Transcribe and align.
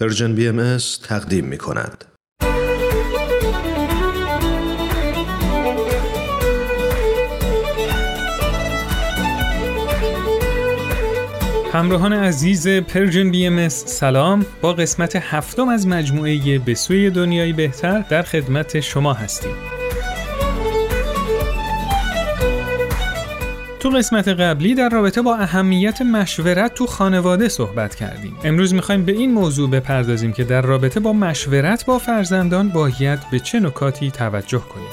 Persian 0.00 0.34
BM 0.34 0.76
تقدیم 1.02 1.44
می 1.44 1.58
کند. 1.58 2.04
همراهان 11.72 12.12
عزیز 12.12 12.68
Persian 12.68 13.30
BM 13.30 13.68
سلام 13.68 14.46
با 14.60 14.72
قسمت 14.72 15.16
هفتم 15.16 15.68
از 15.68 15.86
مجموعه 15.86 16.58
به 16.58 16.74
سوی 16.74 17.10
دنیای 17.10 17.52
بهتر 17.52 18.00
در 18.00 18.22
خدمت 18.22 18.80
شما 18.80 19.12
هستیم. 19.12 19.77
تو 23.80 23.90
قسمت 23.90 24.28
قبلی 24.28 24.74
در 24.74 24.88
رابطه 24.88 25.22
با 25.22 25.36
اهمیت 25.36 26.02
مشورت 26.02 26.74
تو 26.74 26.86
خانواده 26.86 27.48
صحبت 27.48 27.94
کردیم. 27.94 28.36
امروز 28.44 28.74
می‌خوایم 28.74 29.04
به 29.04 29.12
این 29.12 29.32
موضوع 29.32 29.70
بپردازیم 29.70 30.32
که 30.32 30.44
در 30.44 30.62
رابطه 30.62 31.00
با 31.00 31.12
مشورت 31.12 31.86
با 31.86 31.98
فرزندان 31.98 32.68
باید 32.68 33.18
به 33.30 33.40
چه 33.40 33.60
نکاتی 33.60 34.10
توجه 34.10 34.58
کنیم. 34.58 34.88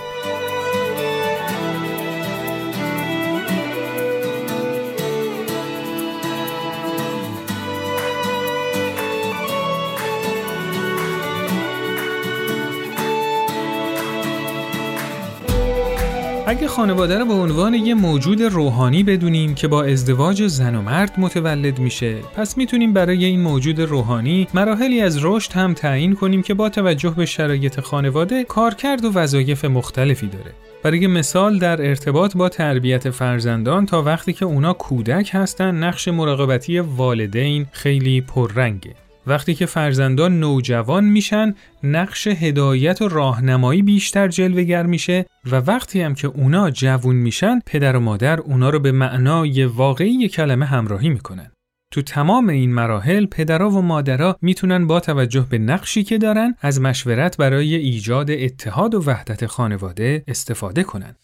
اگه 16.47 16.67
خانواده 16.67 17.17
رو 17.17 17.25
به 17.25 17.33
عنوان 17.33 17.73
یه 17.73 17.93
موجود 17.93 18.41
روحانی 18.41 19.03
بدونیم 19.03 19.55
که 19.55 19.67
با 19.67 19.83
ازدواج 19.83 20.47
زن 20.47 20.75
و 20.75 20.81
مرد 20.81 21.13
متولد 21.17 21.79
میشه 21.79 22.15
پس 22.35 22.57
می‌تونیم 22.57 22.93
برای 22.93 23.25
این 23.25 23.41
موجود 23.41 23.79
روحانی 23.79 24.47
مراحلی 24.53 25.01
از 25.01 25.25
رشد 25.25 25.51
هم 25.51 25.73
تعیین 25.73 26.15
کنیم 26.15 26.41
که 26.41 26.53
با 26.53 26.69
توجه 26.69 27.09
به 27.09 27.25
شرایط 27.25 27.79
خانواده 27.79 28.43
کارکرد 28.43 29.05
و 29.05 29.11
وظایف 29.13 29.65
مختلفی 29.65 30.27
داره. 30.27 30.51
برای 30.83 31.07
مثال 31.07 31.59
در 31.59 31.87
ارتباط 31.89 32.37
با 32.37 32.49
تربیت 32.49 33.09
فرزندان 33.09 33.85
تا 33.85 34.01
وقتی 34.01 34.33
که 34.33 34.45
اونا 34.45 34.73
کودک 34.73 35.29
هستن 35.33 35.75
نقش 35.75 36.07
مراقبتی 36.07 36.79
والدین 36.79 37.65
خیلی 37.71 38.21
پررنگه. 38.21 39.04
وقتی 39.27 39.55
که 39.55 39.65
فرزندان 39.65 40.39
نوجوان 40.39 41.03
میشن 41.03 41.55
نقش 41.83 42.27
هدایت 42.27 43.01
و 43.01 43.07
راهنمایی 43.07 43.81
بیشتر 43.81 44.27
جلوگر 44.27 44.85
میشه 44.85 45.25
و 45.51 45.55
وقتی 45.55 46.01
هم 46.01 46.15
که 46.15 46.27
اونا 46.27 46.71
جوون 46.71 47.15
میشن 47.15 47.59
پدر 47.65 47.95
و 47.95 47.99
مادر 47.99 48.39
اونا 48.39 48.69
رو 48.69 48.79
به 48.79 48.91
معنای 48.91 49.65
واقعی 49.65 50.27
کلمه 50.27 50.65
همراهی 50.65 51.09
می‌کنن. 51.09 51.51
تو 51.91 52.01
تمام 52.01 52.49
این 52.49 52.73
مراحل 52.73 53.25
پدرها 53.25 53.69
و 53.69 53.81
مادرها 53.81 54.35
می‌تونن 54.41 54.87
با 54.87 54.99
توجه 54.99 55.45
به 55.49 55.57
نقشی 55.57 56.03
که 56.03 56.17
دارن 56.17 56.55
از 56.61 56.81
مشورت 56.81 57.37
برای 57.37 57.75
ایجاد 57.75 58.31
اتحاد 58.31 58.95
و 58.95 59.03
وحدت 59.03 59.45
خانواده 59.45 60.23
استفاده 60.27 60.83
کنن. 60.83 61.15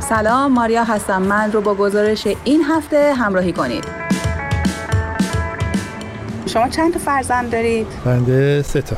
سلام 0.00 0.52
ماریا 0.52 0.84
هستم. 0.84 1.22
من 1.22 1.52
رو 1.52 1.60
با 1.60 1.74
گزارش 1.74 2.28
این 2.44 2.62
هفته 2.62 3.14
همراهی 3.14 3.52
کنید. 3.52 3.84
شما 6.48 6.68
چند 6.68 6.92
تا 6.92 6.98
فرزند 6.98 7.50
دارید؟ 7.50 7.86
بنده 8.04 8.62
سه 8.62 8.82
تا. 8.82 8.96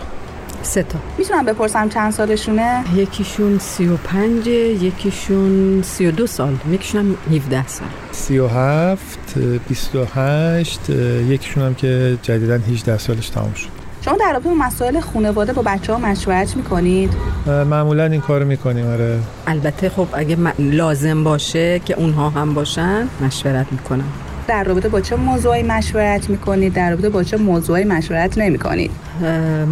سه 0.63 0.83
تا. 0.83 0.99
می‌تونم 1.19 1.45
بپرسم 1.45 1.89
چند 1.89 2.13
سالشونه؟ 2.13 2.85
یکیشون 2.97 3.59
سی 3.59 3.89
و 3.89 3.97
پنج 3.97 4.47
یکیشون 4.47 5.83
سی 5.83 6.07
و 6.07 6.11
دو 6.11 6.27
سال. 6.27 6.57
یکیشون 6.71 7.01
هم 7.01 7.37
17 7.37 7.67
سال. 7.67 7.89
سی 8.13 8.39
و 8.39 8.47
هفت 8.47 9.39
بیست 9.69 9.95
و 9.95 10.05
هشت 10.15 10.91
یکیشون 11.29 11.63
هم 11.63 11.75
که 11.75 12.19
جدیدن 12.23 12.63
18 12.73 12.99
سالش 12.99 13.29
تمام 13.29 13.55
شد. 13.55 13.69
شما 14.05 14.17
در 14.17 14.33
رابطه 14.33 14.49
با 14.49 14.55
مسائل 14.55 15.01
خانواده 15.01 15.53
با 15.53 15.63
بچه 15.63 15.93
ها 15.93 15.99
مشورت 15.99 16.57
می‌کنید؟ 16.57 17.13
معمولا 17.47 18.05
این 18.05 18.21
کارو 18.21 18.47
می‌کنیم 18.47 18.87
آره. 18.87 19.19
البته 19.47 19.89
خب 19.89 20.07
اگه 20.13 20.37
لازم 20.59 21.25
باشه 21.25 21.79
که 21.79 21.95
اونها 21.95 22.31
هم 22.31 22.55
باشن 22.55 23.09
مشورت 23.21 23.67
می‌کنم. 23.71 24.13
در 24.49 24.65
رابطه 24.65 24.89
با 24.89 25.01
چه 25.01 25.17
موضوعی 25.17 25.63
مشورت 25.63 26.31
می‌کنید؟ 26.31 26.73
در 26.73 26.91
رابطه 26.91 27.09
با 27.09 27.23
چه 27.23 27.37
موضوعی 27.37 27.85
مشورت 27.85 28.39
نمی‌کنید؟ 28.39 28.91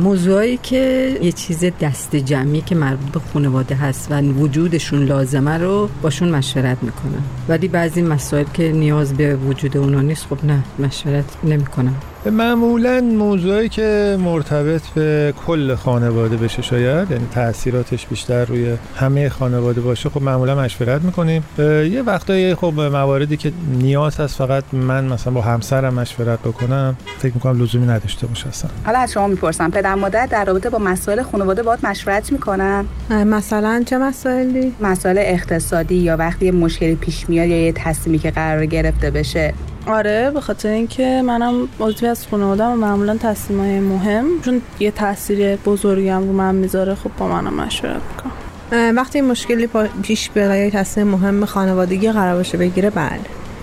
موضوعی 0.02 0.56
که 0.56 1.16
یه 1.22 1.32
چیز 1.32 1.64
دست 1.80 2.16
جمعی 2.16 2.60
که 2.60 2.74
مربوط 2.74 3.12
به 3.12 3.20
خانواده 3.32 3.74
هست 3.74 4.06
و 4.10 4.20
وجودشون 4.20 5.04
لازمه 5.04 5.58
رو 5.58 5.88
باشون 6.02 6.28
مشورت 6.28 6.76
می‌کنم. 6.82 7.22
ولی 7.48 7.68
بعضی 7.68 8.02
مسائل 8.02 8.44
که 8.54 8.72
نیاز 8.72 9.14
به 9.14 9.36
وجود 9.36 9.76
اونا 9.76 10.00
نیست 10.00 10.26
خب 10.26 10.44
نه 10.44 10.62
مشورت 10.78 11.24
نمی‌کنم. 11.44 11.94
معمولا 12.30 13.00
موضوعی 13.00 13.68
که 13.68 14.16
مرتبط 14.20 14.82
به 14.94 15.34
کل 15.46 15.74
خانواده 15.74 16.36
بشه 16.36 16.62
شاید 16.62 17.10
یعنی 17.10 17.26
تاثیراتش 17.34 18.06
بیشتر 18.06 18.44
روی 18.44 18.76
همه 18.96 19.28
خانواده 19.28 19.80
باشه 19.80 20.08
خب 20.08 20.22
معمولا 20.22 20.54
مشورت 20.54 21.02
می‌کنیم. 21.02 21.44
یه 21.58 22.02
وقتایی 22.06 22.54
خب 22.54 22.72
مواردی 22.80 23.36
که 23.36 23.52
نیاز 23.78 24.20
هست 24.20 24.36
فقط 24.36 24.64
من 24.72 25.04
مثلا 25.04 25.32
با 25.32 25.40
همسرم 25.40 25.94
مشورت 25.94 26.38
بکنم 26.38 26.96
فکر 27.18 27.34
می‌کنم 27.34 27.62
لزومی 27.62 27.86
نداشته 27.86 28.26
باشه 28.26 28.48
اصلا. 28.48 28.70
حالا 28.84 28.98
از 28.98 29.12
شما 29.12 29.26
می‌پرسم 29.26 29.70
پدر 29.70 29.94
مادر 29.94 30.26
در 30.26 30.44
رابطه 30.44 30.70
با 30.70 30.78
مسائل 30.78 31.22
خانواده 31.22 31.62
باید 31.62 31.86
مشورت 31.86 32.32
می‌کنن؟ 32.32 32.84
مثلا 33.10 33.82
چه 33.86 33.98
مسائلی؟ 33.98 34.72
مسائل 34.80 35.18
اقتصادی 35.18 35.94
یا 35.94 36.16
وقتی 36.16 36.50
مشکلی 36.50 36.94
پیش 36.94 37.28
میاد 37.28 37.48
یا 37.48 37.64
یه 37.64 37.72
تصمیمی 37.72 38.18
که 38.18 38.30
قرار 38.30 38.66
گرفته 38.66 39.10
بشه. 39.10 39.54
آره 39.88 40.30
به 40.30 40.40
خاطر 40.40 40.68
اینکه 40.68 41.22
منم 41.24 41.68
عضوی 41.80 42.08
از 42.08 42.26
خانواده 42.26 42.64
و 42.64 42.74
معمولا 42.74 43.16
تصمیمای 43.16 43.80
مهم. 43.80 44.24
چون 44.44 44.62
یه 44.80 44.90
تاثیر 44.90 45.56
بزرگی 45.56 46.08
هم 46.08 46.22
رو 46.22 46.32
من 46.32 46.54
می‌ذاره 46.54 46.94
خب 46.94 47.10
با 47.18 47.28
منم 47.28 47.54
مشورت 47.54 48.00
می‌کنم. 48.16 48.32
وقتی 48.96 49.20
مشکلی 49.20 49.68
پیش 50.02 50.30
بیاد 50.30 50.56
یا 50.56 50.70
تصمیم 50.70 51.06
مهم 51.06 51.44
خانوادگی 51.44 52.12
قرار 52.12 52.36
باشه 52.36 52.58
بگیره 52.58 52.90
بله. 52.90 53.20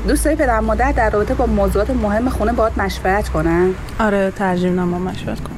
دوست 0.07 0.25
داری 0.25 0.37
پدر 0.37 0.59
مادر 0.59 0.91
در 0.91 1.09
رابطه 1.09 1.33
با 1.33 1.45
موضوعات 1.45 1.89
مهم 1.89 2.29
خونه 2.29 2.53
باید 2.53 2.73
مشورت 2.77 3.29
کنن؟ 3.29 3.73
آره 3.99 4.31
ترجیح 4.35 4.71
با 4.71 4.85
مشورت 4.85 5.39
کنم. 5.39 5.54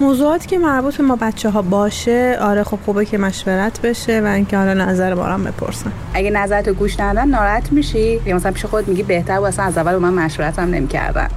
موضوعاتی 0.00 0.46
که 0.46 0.58
مربوط 0.58 0.96
به 0.96 1.02
ما 1.02 1.16
بچه 1.16 1.50
ها 1.50 1.62
باشه 1.62 2.38
آره 2.40 2.64
خب 2.64 2.78
خوبه 2.84 3.04
که 3.04 3.18
مشورت 3.18 3.80
بشه 3.80 4.20
و 4.20 4.26
اینکه 4.26 4.56
حالا 4.56 4.74
نظر 4.74 5.14
بارم 5.14 5.44
بپرسن. 5.44 5.92
اگه 6.14 6.30
نظرتو 6.30 6.72
گوش 6.72 7.00
ندن 7.00 7.28
ناراحت 7.28 7.72
میشی؟ 7.72 8.20
یا 8.26 8.36
مثلا 8.36 8.52
پیش 8.52 8.64
خود 8.64 8.88
میگی 8.88 9.02
بهتر 9.02 9.38
بود 9.38 9.48
اصلا 9.48 9.64
از 9.64 9.78
اول 9.78 9.96
من 9.96 10.12
مشورت 10.14 10.58
هم 10.58 10.70
نمی‌کردن 10.70 11.28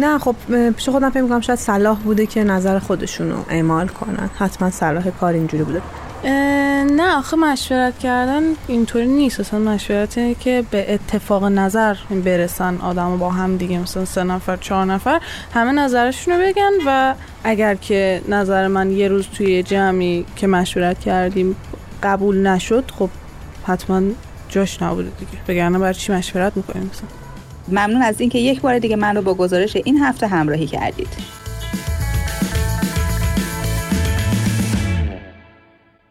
نه 0.00 0.18
خب 0.18 0.34
پیش 0.76 0.88
خودم 0.88 1.10
فکر 1.10 1.22
می‌کنم 1.22 1.40
شاید 1.40 1.58
صلاح 1.58 1.98
بوده 1.98 2.26
که 2.26 2.44
نظر 2.44 2.78
خودشونو 2.78 3.34
اعمال 3.50 3.88
کنن. 3.88 4.30
حتما 4.38 4.70
صلاح 4.70 5.10
کار 5.10 5.32
اینجوری 5.32 5.64
بوده. 5.64 5.82
نه 6.24 7.16
آخه 7.16 7.36
مشورت 7.36 7.98
کردن 7.98 8.42
اینطوری 8.68 9.06
نیست. 9.06 9.40
اصلا 9.40 9.60
مشورت 9.60 10.40
که 10.40 10.64
به 10.70 10.94
اتفاق 10.94 11.44
نظر 11.44 11.96
برسن 12.24 12.76
آدم 12.76 13.18
با 13.18 13.30
هم 13.30 13.56
دیگه 13.56 13.78
مثلا 13.78 14.04
سه 14.04 14.22
نفر 14.22 14.56
چهار 14.56 14.84
نفر 14.84 15.20
همه 15.54 15.72
نظرشون 15.72 16.34
رو 16.34 16.40
بگن 16.40 16.70
و 16.86 17.14
اگر 17.44 17.74
که 17.74 18.22
نظر 18.28 18.68
من 18.68 18.90
یه 18.90 19.08
روز 19.08 19.26
توی 19.26 19.62
جمعی 19.62 20.24
که 20.36 20.46
مشورت 20.46 21.00
کردیم 21.00 21.56
قبول 22.02 22.46
نشد 22.46 22.90
خب 22.98 23.08
حتما 23.66 24.02
جاش 24.48 24.82
نبوده 24.82 25.10
دیگه. 25.18 25.32
بگرنه 25.48 25.78
برای 25.78 25.94
چی 25.94 26.12
مشورت 26.12 26.56
می‌کنیم؟ 26.56 26.90
مثلا 26.92 27.08
ممنون 27.68 28.02
از 28.02 28.20
اینکه 28.20 28.38
یک 28.38 28.60
بار 28.60 28.78
دیگه 28.78 28.96
من 28.96 29.16
رو 29.16 29.22
با 29.22 29.34
گزارش 29.34 29.76
این 29.76 29.98
هفته 29.98 30.26
همراهی 30.26 30.66
کردید. 30.66 31.41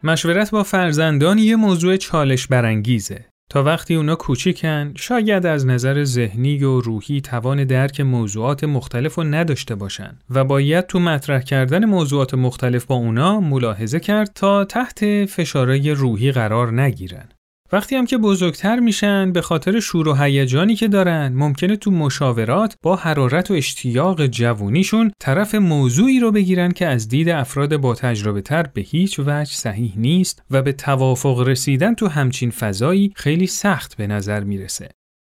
مشورت 0.04 0.50
با 0.50 0.62
فرزندان 0.62 1.38
یه 1.38 1.56
موضوع 1.56 1.96
چالش 1.96 2.46
برانگیزه. 2.46 3.24
تا 3.50 3.62
وقتی 3.62 3.94
اونا 3.94 4.14
کوچیکن 4.14 4.92
شاید 4.96 5.46
از 5.46 5.66
نظر 5.66 6.04
ذهنی 6.04 6.64
و 6.64 6.80
روحی 6.80 7.20
توان 7.20 7.64
درک 7.64 8.00
موضوعات 8.00 8.64
مختلف 8.64 9.14
رو 9.14 9.24
نداشته 9.24 9.74
باشن 9.74 10.18
و 10.30 10.44
باید 10.44 10.86
تو 10.86 11.00
مطرح 11.00 11.40
کردن 11.40 11.84
موضوعات 11.84 12.34
مختلف 12.34 12.84
با 12.84 12.94
اونا 12.94 13.40
ملاحظه 13.40 14.00
کرد 14.00 14.30
تا 14.34 14.64
تحت 14.64 15.24
فشارهای 15.24 15.90
روحی 15.90 16.32
قرار 16.32 16.80
نگیرن. 16.80 17.28
وقتی 17.72 17.96
هم 17.96 18.06
که 18.06 18.18
بزرگتر 18.18 18.80
میشن 18.80 19.32
به 19.32 19.42
خاطر 19.42 19.80
شور 19.80 20.08
و 20.08 20.14
هیجانی 20.14 20.74
که 20.74 20.88
دارن 20.88 21.32
ممکنه 21.32 21.76
تو 21.76 21.90
مشاورات 21.90 22.76
با 22.82 22.96
حرارت 22.96 23.50
و 23.50 23.54
اشتیاق 23.54 24.26
جوونیشون 24.26 25.12
طرف 25.20 25.54
موضوعی 25.54 26.20
رو 26.20 26.32
بگیرن 26.32 26.70
که 26.70 26.86
از 26.86 27.08
دید 27.08 27.28
افراد 27.28 27.76
با 27.76 27.94
تجربه 27.94 28.40
تر 28.40 28.62
به 28.62 28.80
هیچ 28.80 29.18
وجه 29.18 29.52
صحیح 29.52 29.92
نیست 29.96 30.42
و 30.50 30.62
به 30.62 30.72
توافق 30.72 31.40
رسیدن 31.40 31.94
تو 31.94 32.08
همچین 32.08 32.50
فضایی 32.50 33.12
خیلی 33.16 33.46
سخت 33.46 33.96
به 33.96 34.06
نظر 34.06 34.44
می‌رسه. 34.44 34.88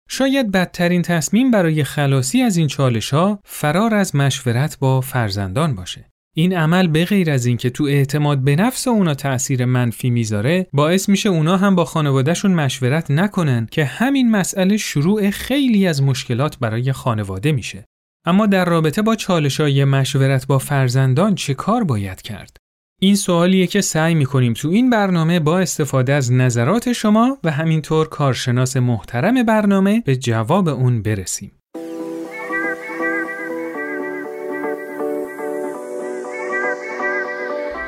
شاید 0.10 0.52
بدترین 0.52 1.02
تصمیم 1.02 1.52
برای 1.52 1.84
خلاصی 1.84 2.42
از 2.42 2.58
این 2.58 2.68
چالش 2.68 3.14
ها 3.14 3.40
فرار 3.46 3.94
از 3.94 4.16
مشورت 4.16 4.80
با 4.80 5.02
فرزندان 5.02 5.76
باشه. 5.76 6.10
این 6.38 6.58
عمل 6.58 6.88
به 6.88 7.06
غیر 7.06 7.32
از 7.32 7.46
اینکه 7.46 7.70
تو 7.70 7.84
اعتماد 7.84 8.40
به 8.40 8.56
نفس 8.56 8.88
اونا 8.88 9.14
تأثیر 9.14 9.66
منفی 9.66 10.10
می‌ذاره 10.10 10.68
باعث 10.74 11.10
میشه 11.10 11.30
اونا 11.30 11.58
هم 11.58 11.76
با 11.76 11.86
خانوادهشون 11.86 12.52
مشورت 12.52 13.12
نکنن 13.12 13.68
که 13.72 13.86
همین 13.86 14.32
مسئله 14.32 14.78
شروع 14.78 15.30
خیلی 15.30 15.88
از 15.88 16.04
مشکلات 16.04 16.60
برای 16.60 16.92
خانواده 16.92 17.52
میشه 17.52 17.86
اما 18.26 18.46
در 18.46 18.66
رابطه 18.66 19.02
با 19.02 19.16
چالش 19.16 19.60
های 19.60 19.86
مشورت 19.86 20.48
با 20.48 20.58
فرزندان 20.58 21.36
چه 21.36 21.54
کار 21.54 21.84
باید 21.84 22.22
کرد؟ 22.22 22.58
این 23.02 23.16
سوالیه 23.16 23.68
که 23.68 23.82
سعی 23.82 24.16
می‌کنیم 24.16 24.54
تو 24.54 24.68
این 24.68 24.90
برنامه 24.90 25.40
با 25.40 25.60
استفاده 25.60 26.14
از 26.14 26.32
نظرات 26.32 26.94
شما 26.94 27.38
و 27.44 27.52
همینطور 27.52 28.08
کارشناس 28.08 28.78
محترم 28.78 29.44
برنامه 29.44 30.02
به 30.06 30.16
جواب 30.16 30.68
اون 30.68 31.02
برسیم. 31.02 31.52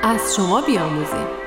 از 0.08 0.36
شما 0.36 0.62
بیاموزیم. 0.62 1.47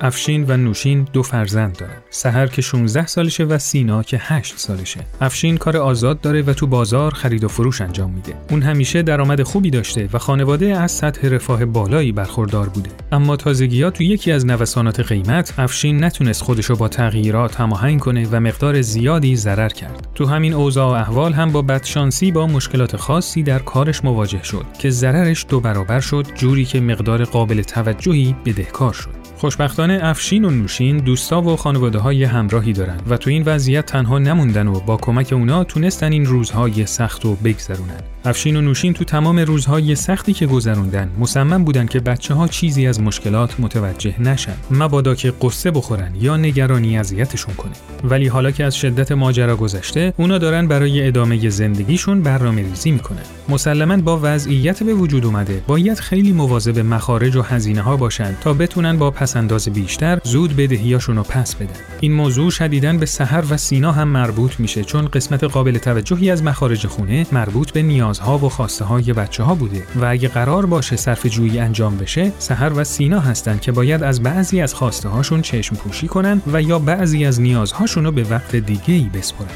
افشین 0.00 0.44
و 0.48 0.56
نوشین 0.56 1.06
دو 1.12 1.22
فرزند 1.22 1.76
دارن. 1.76 1.96
سحر 2.10 2.46
که 2.46 2.62
16 2.62 3.06
سالشه 3.06 3.44
و 3.44 3.58
سینا 3.58 4.02
که 4.02 4.18
8 4.20 4.58
سالشه. 4.58 5.00
افشین 5.20 5.56
کار 5.56 5.76
آزاد 5.76 6.20
داره 6.20 6.42
و 6.42 6.52
تو 6.52 6.66
بازار 6.66 7.14
خرید 7.14 7.44
و 7.44 7.48
فروش 7.48 7.80
انجام 7.80 8.10
میده. 8.10 8.34
اون 8.50 8.62
همیشه 8.62 9.02
درآمد 9.02 9.42
خوبی 9.42 9.70
داشته 9.70 10.08
و 10.12 10.18
خانواده 10.18 10.66
از 10.66 10.92
سطح 10.92 11.28
رفاه 11.28 11.64
بالایی 11.64 12.12
برخوردار 12.12 12.68
بوده. 12.68 12.90
اما 13.12 13.36
تازگیات 13.36 13.94
تو 13.94 14.02
یکی 14.02 14.32
از 14.32 14.46
نوسانات 14.46 15.00
قیمت، 15.00 15.54
افشین 15.58 16.04
نتونست 16.04 16.42
خودشو 16.42 16.76
با 16.76 16.88
تغییرات 16.88 17.60
هماهنگ 17.60 18.00
کنه 18.00 18.28
و 18.30 18.40
مقدار 18.40 18.82
زیادی 18.82 19.36
ضرر 19.36 19.68
کرد. 19.68 20.08
تو 20.14 20.26
همین 20.26 20.54
اوضاع 20.54 20.90
و 20.90 20.94
احوال 20.94 21.32
هم 21.32 21.52
با 21.52 21.62
بدشانسی 21.62 22.32
با 22.32 22.46
مشکلات 22.46 22.96
خاصی 22.96 23.42
در 23.42 23.58
کارش 23.58 24.04
مواجه 24.04 24.42
شد 24.42 24.66
که 24.78 24.90
ضررش 24.90 25.46
دو 25.48 25.60
برابر 25.60 26.00
شد 26.00 26.26
جوری 26.34 26.64
که 26.64 26.80
مقدار 26.80 27.24
قابل 27.24 27.62
توجهی 27.62 28.36
بدهکار 28.44 28.92
شد. 28.92 29.19
خوشبختانه 29.40 29.98
افشین 30.02 30.44
و 30.44 30.50
نوشین 30.50 30.96
دوستا 30.96 31.42
و 31.42 31.56
خانواده 31.56 31.98
های 31.98 32.24
همراهی 32.24 32.72
دارن 32.72 32.96
و 33.08 33.16
تو 33.16 33.30
این 33.30 33.42
وضعیت 33.46 33.86
تنها 33.86 34.18
نموندن 34.18 34.66
و 34.66 34.80
با 34.80 34.96
کمک 34.96 35.32
اونا 35.32 35.64
تونستن 35.64 36.12
این 36.12 36.26
روزهای 36.26 36.86
سخت 36.86 37.24
و 37.24 37.34
بگذرونن. 37.34 38.00
افشین 38.24 38.56
و 38.56 38.60
نوشین 38.60 38.92
تو 38.92 39.04
تمام 39.04 39.38
روزهای 39.38 39.94
سختی 39.94 40.32
که 40.32 40.46
گذروندن 40.46 41.10
مصمم 41.18 41.64
بودن 41.64 41.86
که 41.86 42.00
بچه 42.00 42.34
ها 42.34 42.48
چیزی 42.48 42.86
از 42.86 43.00
مشکلات 43.00 43.60
متوجه 43.60 44.22
نشن. 44.22 44.54
مبادا 44.70 45.14
که 45.14 45.32
قصه 45.42 45.70
بخورن 45.70 46.12
یا 46.20 46.36
نگرانی 46.36 46.98
اذیتشون 46.98 47.54
کنه. 47.54 47.72
ولی 48.04 48.26
حالا 48.26 48.50
که 48.50 48.64
از 48.64 48.76
شدت 48.76 49.12
ماجرا 49.12 49.56
گذشته 49.56 50.14
اونا 50.16 50.38
دارن 50.38 50.68
برای 50.68 51.06
ادامه 51.06 51.48
زندگیشون 51.48 52.22
برنامه 52.22 52.62
ریزی 52.62 52.90
می‌کنن. 52.90 53.22
مسلما 53.48 53.96
با 53.96 54.20
وضعیت 54.22 54.82
به 54.82 54.94
وجود 54.94 55.24
اومده 55.24 55.62
باید 55.66 55.98
خیلی 55.98 56.32
مواظب 56.32 56.78
مخارج 56.78 57.36
و 57.36 57.42
هزینه 57.42 57.80
ها 57.80 57.96
باشن 57.96 58.34
تا 58.40 58.54
بتونن 58.54 58.98
با 58.98 59.10
پسنداز 59.30 59.68
بیشتر 59.68 60.18
زود 60.24 60.56
بدهیاشون 60.56 61.16
رو 61.16 61.22
پس 61.22 61.54
بدن. 61.54 61.74
این 62.00 62.12
موضوع 62.12 62.50
شدیداً 62.50 62.92
به 62.92 63.06
سحر 63.06 63.44
و 63.50 63.56
سینا 63.56 63.92
هم 63.92 64.08
مربوط 64.08 64.60
میشه 64.60 64.84
چون 64.84 65.08
قسمت 65.08 65.44
قابل 65.44 65.78
توجهی 65.78 66.30
از 66.30 66.42
مخارج 66.42 66.86
خونه 66.86 67.26
مربوط 67.32 67.70
به 67.70 67.82
نیاز 67.82 67.96
نیازها 68.20 68.38
و 68.38 68.48
خواسته 68.48 68.84
های 68.84 69.12
بچه 69.12 69.42
ها 69.42 69.54
بوده. 69.54 69.86
و 69.96 70.04
اگه 70.04 70.28
قرار 70.28 70.66
باشه 70.66 70.96
صرف 70.96 71.26
جویی 71.26 71.58
انجام 71.58 71.96
بشه 71.96 72.32
سحر 72.38 72.72
و 72.72 72.84
سینا 72.84 73.20
هستند 73.20 73.60
که 73.60 73.72
باید 73.72 74.02
از 74.02 74.22
بعضی 74.22 74.60
از 74.60 74.74
خواسته 74.74 75.08
هاشون 75.08 75.42
چشم 75.42 75.76
پوشی 75.76 76.08
کنن 76.08 76.42
و 76.52 76.62
یا 76.62 76.78
بعضی 76.78 77.24
از 77.24 77.40
نیازهاشون 77.40 78.04
رو 78.04 78.12
به 78.12 78.24
وقت 78.30 78.56
دیگه 78.56 78.94
ای 78.94 79.10
بسپرن. 79.14 79.48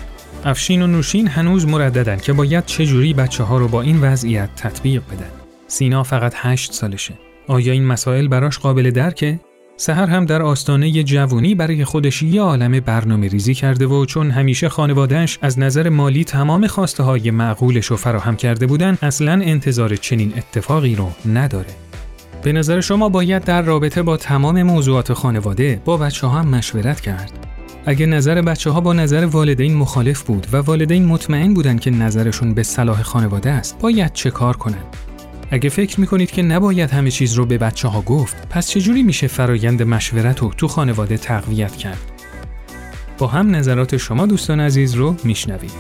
افشین 0.44 0.82
و 0.82 0.86
نوشین 0.86 1.28
هنوز 1.28 1.66
مرددن 1.66 2.16
که 2.16 2.32
باید 2.32 2.66
چجوری 2.66 3.14
بچه 3.14 3.44
ها 3.44 3.58
رو 3.58 3.68
با 3.68 3.82
این 3.82 4.00
وضعیت 4.00 4.48
تطبیق 4.56 5.02
بدن. 5.02 5.30
سینا 5.66 6.02
فقط 6.02 6.32
هشت 6.36 6.72
سالشه. 6.72 7.14
آیا 7.48 7.72
این 7.72 7.86
مسائل 7.86 8.28
براش 8.28 8.58
قابل 8.58 8.90
درکه؟ 8.90 9.40
سهر 9.76 10.06
هم 10.06 10.26
در 10.26 10.42
آستانه 10.42 11.02
جوونی 11.02 11.54
برای 11.54 11.84
خودش 11.84 12.22
یه 12.22 12.42
عالم 12.42 12.80
برنامه 12.80 13.28
ریزی 13.28 13.54
کرده 13.54 13.86
و 13.86 14.04
چون 14.04 14.30
همیشه 14.30 14.68
خانوادهش 14.68 15.38
از 15.42 15.58
نظر 15.58 15.88
مالی 15.88 16.24
تمام 16.24 16.66
خواسته 16.66 17.02
های 17.02 17.30
معقولش 17.30 17.86
رو 17.86 17.96
فراهم 17.96 18.36
کرده 18.36 18.66
بودن 18.66 18.98
اصلا 19.02 19.32
انتظار 19.32 19.96
چنین 19.96 20.32
اتفاقی 20.36 20.94
رو 20.94 21.10
نداره. 21.34 21.68
به 22.42 22.52
نظر 22.52 22.80
شما 22.80 23.08
باید 23.08 23.44
در 23.44 23.62
رابطه 23.62 24.02
با 24.02 24.16
تمام 24.16 24.62
موضوعات 24.62 25.12
خانواده 25.12 25.82
با 25.84 25.96
بچه 25.96 26.26
ها 26.26 26.38
هم 26.38 26.48
مشورت 26.48 27.00
کرد. 27.00 27.32
اگه 27.86 28.06
نظر 28.06 28.42
بچه 28.42 28.70
ها 28.70 28.80
با 28.80 28.92
نظر 28.92 29.24
والدین 29.26 29.74
مخالف 29.74 30.22
بود 30.22 30.46
و 30.52 30.56
والدین 30.56 31.04
مطمئن 31.04 31.54
بودن 31.54 31.78
که 31.78 31.90
نظرشون 31.90 32.54
به 32.54 32.62
صلاح 32.62 33.02
خانواده 33.02 33.50
است، 33.50 33.78
باید 33.78 34.12
چه 34.12 34.30
کار 34.30 34.56
کنند؟ 34.56 34.96
اگه 35.54 35.68
فکر 35.68 36.00
می‌کنید 36.00 36.30
که 36.30 36.42
نباید 36.42 36.90
همه 36.90 37.10
چیز 37.10 37.32
رو 37.32 37.46
به 37.46 37.58
بچه 37.58 37.88
ها 37.88 38.00
گفت 38.00 38.48
پس 38.50 38.68
چجوری 38.68 39.02
میشه 39.02 39.26
فرایند 39.26 39.82
مشورت 39.82 40.40
رو 40.40 40.52
تو 40.56 40.68
خانواده 40.68 41.16
تقویت 41.16 41.76
کرد؟ 41.76 42.00
با 43.18 43.26
هم 43.26 43.56
نظرات 43.56 43.96
شما 43.96 44.26
دوستان 44.26 44.60
عزیز 44.60 44.94
رو 44.94 45.16
میشنویم. 45.24 45.70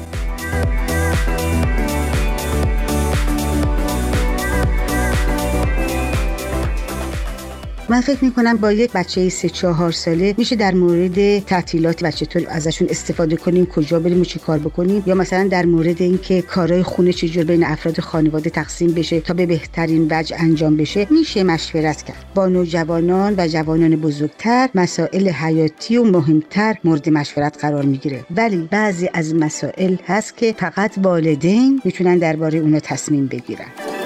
من 7.94 8.00
فکر 8.00 8.24
می‌کنم 8.24 8.56
با 8.56 8.72
یک 8.72 8.92
بچه 8.92 9.28
سه 9.28 9.48
چهار 9.48 9.92
ساله 9.92 10.34
میشه 10.38 10.56
در 10.56 10.74
مورد 10.74 11.38
تعطیلات 11.38 12.02
و 12.02 12.10
چطور 12.10 12.46
ازشون 12.48 12.88
استفاده 12.90 13.36
کنیم 13.36 13.66
کجا 13.66 14.00
بریم 14.00 14.20
و 14.20 14.24
چی 14.24 14.38
کار 14.38 14.58
بکنیم 14.58 15.02
یا 15.06 15.14
مثلا 15.14 15.48
در 15.48 15.66
مورد 15.66 16.02
اینکه 16.02 16.42
کارهای 16.42 16.82
خونه 16.82 17.12
چجور 17.12 17.44
بین 17.44 17.64
افراد 17.64 18.00
خانواده 18.00 18.50
تقسیم 18.50 18.92
بشه 18.92 19.20
تا 19.20 19.34
به 19.34 19.46
بهترین 19.46 20.08
وجه 20.10 20.36
انجام 20.40 20.76
بشه 20.76 21.06
میشه 21.10 21.42
مشورت 21.42 22.02
کرد. 22.02 22.24
با 22.34 22.46
نوجوانان 22.46 23.34
و 23.38 23.48
جوانان 23.48 23.96
بزرگتر 23.96 24.68
مسائل 24.74 25.28
حیاتی 25.28 25.96
و 25.96 26.04
مهمتر 26.04 26.76
مورد 26.84 27.08
مشورت 27.08 27.58
قرار 27.60 27.84
می‌گیره. 27.84 28.24
ولی 28.36 28.68
بعضی 28.70 29.10
از 29.14 29.34
مسائل 29.34 29.96
هست 30.06 30.36
که 30.36 30.54
فقط 30.58 30.92
والدین 31.02 31.80
می‌تونن 31.84 32.18
درباره 32.18 32.58
اونا 32.58 32.80
تصمیم 32.80 33.26
بگیرن. 33.26 34.03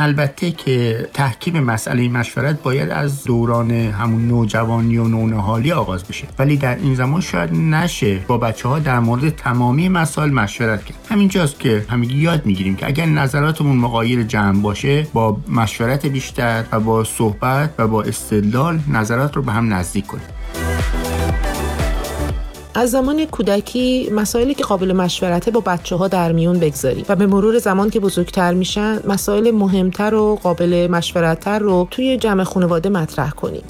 البته 0.00 0.50
که 0.50 1.08
تحکیم 1.14 1.60
مسئله 1.60 2.08
مشورت 2.08 2.62
باید 2.62 2.90
از 2.90 3.24
دوران 3.24 3.70
همون 3.70 4.28
نوجوانی 4.28 4.98
و 4.98 5.08
نونهالی 5.08 5.72
آغاز 5.72 6.04
بشه. 6.04 6.26
ولی 6.38 6.56
در 6.56 6.76
این 6.76 6.94
زمان 6.94 7.20
شاید 7.20 7.52
نشه 7.52 8.18
با 8.18 8.38
بچه 8.38 8.68
ها 8.68 8.78
در 8.78 9.00
مورد 9.00 9.28
تمامی 9.28 9.88
مسائل 9.88 10.30
مشورت 10.30 10.84
کرد. 10.84 10.98
همینجاست 11.10 11.60
که 11.60 11.84
همگی 11.88 12.18
یاد 12.18 12.46
می‌گیریم 12.46 12.76
که 12.76 12.86
اگر 12.86 13.06
نظراتمون 13.06 13.76
مقایر 13.76 14.22
جمع 14.22 14.62
باشه 14.62 15.06
با 15.12 15.40
مشورت 15.48 16.06
بیشتر 16.06 16.64
و 16.72 16.80
با 16.80 17.04
صحبت 17.04 17.74
و 17.78 17.88
با 17.88 18.02
استدلال 18.02 18.80
نظرات 18.88 19.36
رو 19.36 19.42
به 19.42 19.52
هم 19.52 19.74
نزدیک 19.74 20.06
کنیم. 20.06 20.24
از 22.74 22.90
زمان 22.90 23.24
کودکی 23.24 24.10
مسائلی 24.12 24.54
که 24.54 24.64
قابل 24.64 24.92
مشورته 24.92 25.50
با 25.50 25.60
بچه 25.60 25.96
ها 25.96 26.08
در 26.08 26.32
میون 26.32 26.58
بگذاریم 26.58 27.04
و 27.08 27.16
به 27.16 27.26
مرور 27.26 27.58
زمان 27.58 27.90
که 27.90 28.00
بزرگتر 28.00 28.54
میشن 28.54 29.00
مسائل 29.08 29.50
مهمتر 29.50 30.14
و 30.14 30.38
قابل 30.42 30.88
مشورتتر 30.90 31.58
رو 31.58 31.88
توی 31.90 32.16
جمع 32.16 32.44
خانواده 32.44 32.88
مطرح 32.88 33.30
کنیم. 33.30 33.62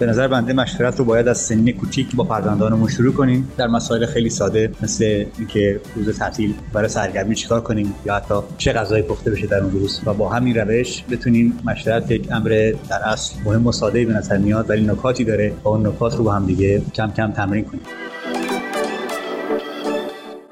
به 0.00 0.06
نظر 0.06 0.28
بنده 0.28 0.52
مشورت 0.52 0.98
رو 0.98 1.04
باید 1.04 1.28
از 1.28 1.38
سنین 1.38 1.72
کوچیک 1.72 2.16
با 2.16 2.24
فرزندانمون 2.24 2.88
شروع 2.88 3.12
کنیم. 3.12 3.48
در 3.56 3.66
مسائل 3.66 4.06
خیلی 4.06 4.30
ساده 4.30 4.72
مثل 4.82 5.24
اینکه 5.38 5.80
روز 5.94 6.18
تعطیل 6.18 6.54
برای 6.72 6.88
سرگرمی 6.88 7.34
چیکار 7.34 7.60
کنیم 7.60 7.94
یا 8.06 8.14
حتی 8.14 8.34
چه 8.58 8.72
غذایی 8.72 9.02
پخته 9.02 9.30
بشه 9.30 9.46
در 9.46 9.60
اون 9.60 9.70
روز. 9.70 10.00
و 10.06 10.14
با 10.14 10.28
همین 10.28 10.56
روش 10.56 11.04
بتونیم 11.10 11.58
مشورت 11.64 12.10
یک 12.10 12.32
امر 12.32 12.72
در 12.88 13.02
اصل 13.04 13.34
مهم 13.44 13.66
و 13.66 13.72
ساده 13.72 14.04
به 14.04 14.12
نظر 14.12 14.38
میاد 14.38 14.70
ولی 14.70 14.86
نکاتی 14.86 15.24
داره 15.24 15.52
و 15.64 15.68
اون 15.68 15.86
نکات 15.86 16.16
رو 16.16 16.24
با 16.24 16.32
هم 16.32 16.46
دیگه 16.46 16.82
کم 16.94 17.10
کم 17.10 17.32
تمرین 17.32 17.64
کنیم. 17.64 17.82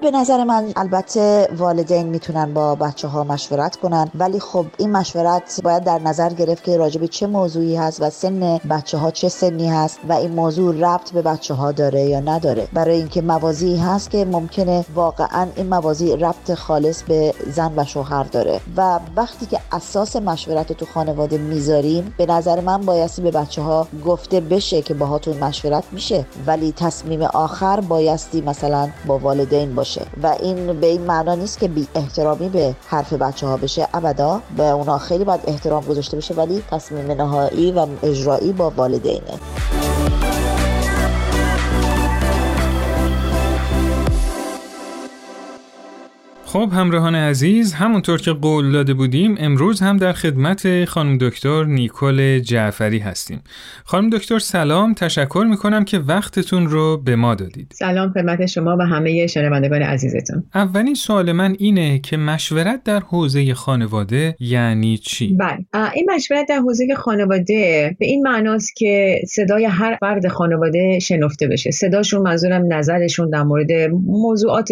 به 0.03 0.11
نظر 0.11 0.45
من 0.45 0.73
البته 0.77 1.49
والدین 1.57 2.07
می‌تونن 2.07 2.55
با 2.55 2.75
بچه 2.75 3.09
ها 3.09 3.25
مشورت 3.25 3.77
کنن 3.77 4.11
ولی 4.15 4.41
خب 4.41 4.67
این 4.77 4.93
مشورت 4.93 5.61
باید 5.65 5.85
در 5.85 5.99
نظر 5.99 6.33
گرفت 6.33 6.65
که 6.65 6.77
راجب 6.77 7.07
چه 7.07 7.27
موضوعی 7.27 7.77
هست 7.77 8.03
و 8.03 8.11
سن 8.11 8.59
بچه 8.71 8.99
ها 8.99 9.11
چه 9.11 9.29
سنی 9.29 9.69
هست 9.69 9.99
و 10.09 10.13
این 10.13 10.31
موضوع 10.31 10.75
ربط 10.75 11.11
به 11.11 11.23
بچه 11.23 11.55
ها 11.55 11.73
داره 11.73 12.01
یا 12.01 12.21
نداره. 12.21 12.69
برای 12.73 12.97
اینکه 12.97 13.23
موازی 13.23 13.77
هست 13.77 14.11
که 14.11 14.25
ممکنه 14.25 14.85
واقعا 14.95 15.47
این 15.57 15.67
موازی 15.67 16.17
ربط 16.17 16.55
خالص 16.55 17.03
به 17.03 17.35
زن 17.47 17.73
و 17.77 17.85
شوهر 17.85 18.25
داره. 18.25 18.61
و 18.77 19.01
وقتی 19.17 19.47
که 19.47 19.61
اساس 19.73 20.17
مشورت 20.17 20.73
تو 20.73 20.87
خانواده 20.87 21.39
می‌ذاریم 21.39 22.15
به 22.19 22.27
نظر 22.27 22.61
من 22.61 22.81
بایستی 22.87 23.23
به 23.23 23.31
بچه 23.31 23.63
ها 23.63 23.87
گفته 24.07 24.41
بشه 24.41 24.83
که 24.83 24.95
باهاتون 24.95 25.37
مشورت 25.37 25.85
میشه. 25.93 26.27
ولی 26.47 26.73
تصمیم 26.73 27.23
آخر 27.23 27.81
بایستی 27.81 28.41
مثلا 28.41 28.89
با 29.07 29.19
والدین 29.19 29.75
باشه. 29.89 30.07
و 30.23 30.37
این 30.43 30.81
به 30.81 30.87
این 30.87 31.01
معنا 31.01 31.35
نیست 31.35 31.59
که 31.59 31.69
بی 31.69 31.89
احترامی 31.95 32.49
به 32.49 32.75
حرف 32.87 33.13
بچه 33.13 33.47
ها 33.47 33.57
بشه. 33.57 33.89
ابدا 33.95 34.41
به 34.57 34.65
اونا 34.65 34.99
خیلی 34.99 35.25
باید 35.25 35.41
احترام 35.47 35.85
گذاشته 35.85 36.17
بشه 36.17 36.35
ولی 36.35 36.63
تصمیم 36.71 37.11
نهایی 37.11 37.73
و 37.73 37.87
اجرایی 38.03 38.53
با 38.53 38.71
والدینه. 38.71 39.39
خب 46.49 46.71
همراهان 46.73 47.15
عزیز 47.15 47.73
همونطور 47.73 48.21
که 48.21 48.33
قول 48.33 48.73
داده 48.73 48.95
بودیم 48.95 49.37
امروز 49.39 49.81
هم 49.81 49.97
در 49.97 50.13
خدمت 50.13 50.85
خانم 50.85 51.19
دکتر 51.19 51.65
نیکل 51.65 52.39
جعفری 52.39 52.99
هستیم. 52.99 53.41
خانم 53.85 54.11
دکتر 54.11 54.39
سلام. 54.39 54.95
تشکر 54.95 55.47
می‌کنم 55.51 55.85
که 55.85 55.99
وقتتون 55.99 56.67
رو 56.67 57.03
به 57.05 57.17
ما 57.17 57.35
دادید. 57.35 57.73
سلام 57.75 58.13
خدمت 58.13 58.47
شما 58.47 58.77
و 58.77 58.83
همه 58.83 59.27
شنوندگان 59.27 59.83
عزیزتون. 59.83 60.45
اولین 60.55 60.95
سوال 60.95 61.33
من 61.33 61.57
اینه 61.59 61.99
که 61.99 62.17
مشورت 62.17 62.85
در 62.85 63.01
حوزه 63.01 63.55
خانواده 63.55 64.37
یعنی 64.41 64.99
چی؟ 64.99 65.37
بله. 65.37 65.59
این 65.95 66.11
مشورت 66.15 66.47
در 66.49 66.59
حوزه 66.59 66.95
خانواده 66.97 67.97
به 67.99 68.07
این 68.07 68.23
معناست 68.23 68.77
که 68.77 69.21
صدای 69.27 69.65
هر 69.65 69.97
فرد 70.01 70.29
خانواده 70.29 70.99
شنفته 70.99 71.47
بشه. 71.47 71.71
صداشون 71.71 72.23
منظورم 72.23 72.73
نظرشون 72.73 73.31
در 73.31 73.43
مورد 73.43 73.73
موضوعات 74.07 74.69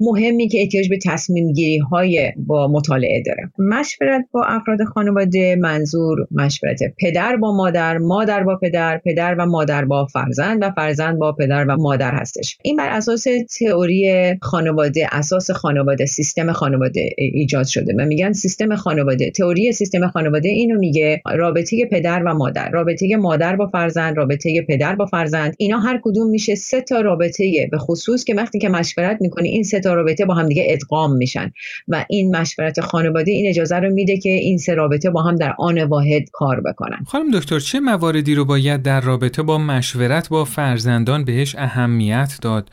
مهمی 0.00 0.48
که 0.48 0.60
احتیاج 0.60 0.88
به 0.88 0.98
تصمیم 1.06 1.52
گیری 1.52 1.78
های 1.78 2.32
با 2.36 2.68
مطالعه 2.68 3.22
داره. 3.26 3.50
مشورت 3.58 4.24
با 4.32 4.44
افراد 4.44 4.84
خانواده 4.84 5.56
منظور 5.56 6.26
مشورت 6.30 6.80
پدر 6.98 7.36
با 7.36 7.56
مادر 7.56 7.98
مادر 7.98 8.42
با 8.42 8.56
پدر 8.62 9.00
پدر 9.04 9.34
و 9.38 9.46
مادر 9.46 9.84
با 9.84 10.06
فرزند 10.06 10.62
و 10.62 10.70
فرزند 10.70 11.18
با 11.18 11.32
پدر 11.32 11.64
و 11.68 11.76
مادر 11.76 12.14
هستش. 12.14 12.58
این 12.62 12.76
بر 12.76 12.88
اساس 12.88 13.26
تئوری 13.58 14.34
خانواده 14.42 15.06
اساس 15.12 15.50
خانواده 15.50 16.06
سیستم 16.06 16.52
خانواده 16.52 17.10
ایجاد 17.18 17.66
شده 17.66 17.94
و 17.98 18.04
میگن 18.04 18.32
سیستم 18.32 18.76
خانواده. 18.76 19.30
تئوری 19.30 19.72
سیستم 19.72 20.08
خانواده 20.08 20.48
اینو 20.48 20.78
میگه 20.78 21.22
رابطه 21.34 21.86
پدر 21.90 22.22
و 22.26 22.34
مادر 22.34 22.70
رابطه 22.70 23.16
مادر 23.16 23.56
با 23.56 23.66
فرزند 23.66 24.16
رابطه 24.16 24.62
پدر 24.68 24.94
با 24.94 25.06
فرزند. 25.06 25.54
اینا 25.58 25.78
هر 25.78 26.00
کدوم 26.04 26.30
میشه 26.30 26.54
سه 26.54 26.80
تا 26.80 27.00
رابطه 27.00 27.68
به 27.70 27.78
خصوص 27.78 28.24
که 28.24 28.34
وقتی 28.34 28.58
که 28.58 28.68
مشورت 28.68 29.18
می‌کنی 29.20 29.48
این 29.48 29.62
سه 29.62 29.80
تا 29.80 29.94
رابطه 29.94 30.24
با 30.24 30.34
هم 30.34 30.48
دیگه 30.48 30.66
ادغام 30.68 30.95
میشن. 31.04 31.52
و 31.88 32.04
این 32.08 32.36
مشورت 32.36 32.80
خانواده 32.80 33.30
این 33.30 33.48
اجازه 33.48 33.76
رو 33.76 33.92
میده 33.92 34.18
که 34.18 34.30
این 34.30 34.58
سه 34.58 34.74
رابطه 34.74 35.10
با 35.10 35.22
هم 35.22 35.36
در 35.36 35.54
آن 35.58 35.82
واحد 35.82 36.30
کار 36.32 36.60
بکنن. 36.60 36.98
خانم 37.06 37.30
دکتر 37.30 37.58
چه 37.58 37.80
مواردی 37.80 38.34
رو 38.34 38.44
باید 38.44 38.82
در 38.82 39.00
رابطه 39.00 39.42
با 39.42 39.58
مشورت 39.58 40.28
با 40.28 40.44
فرزندان 40.44 41.24
بهش 41.24 41.54
اهمیت 41.58 42.38
داد؟ 42.42 42.70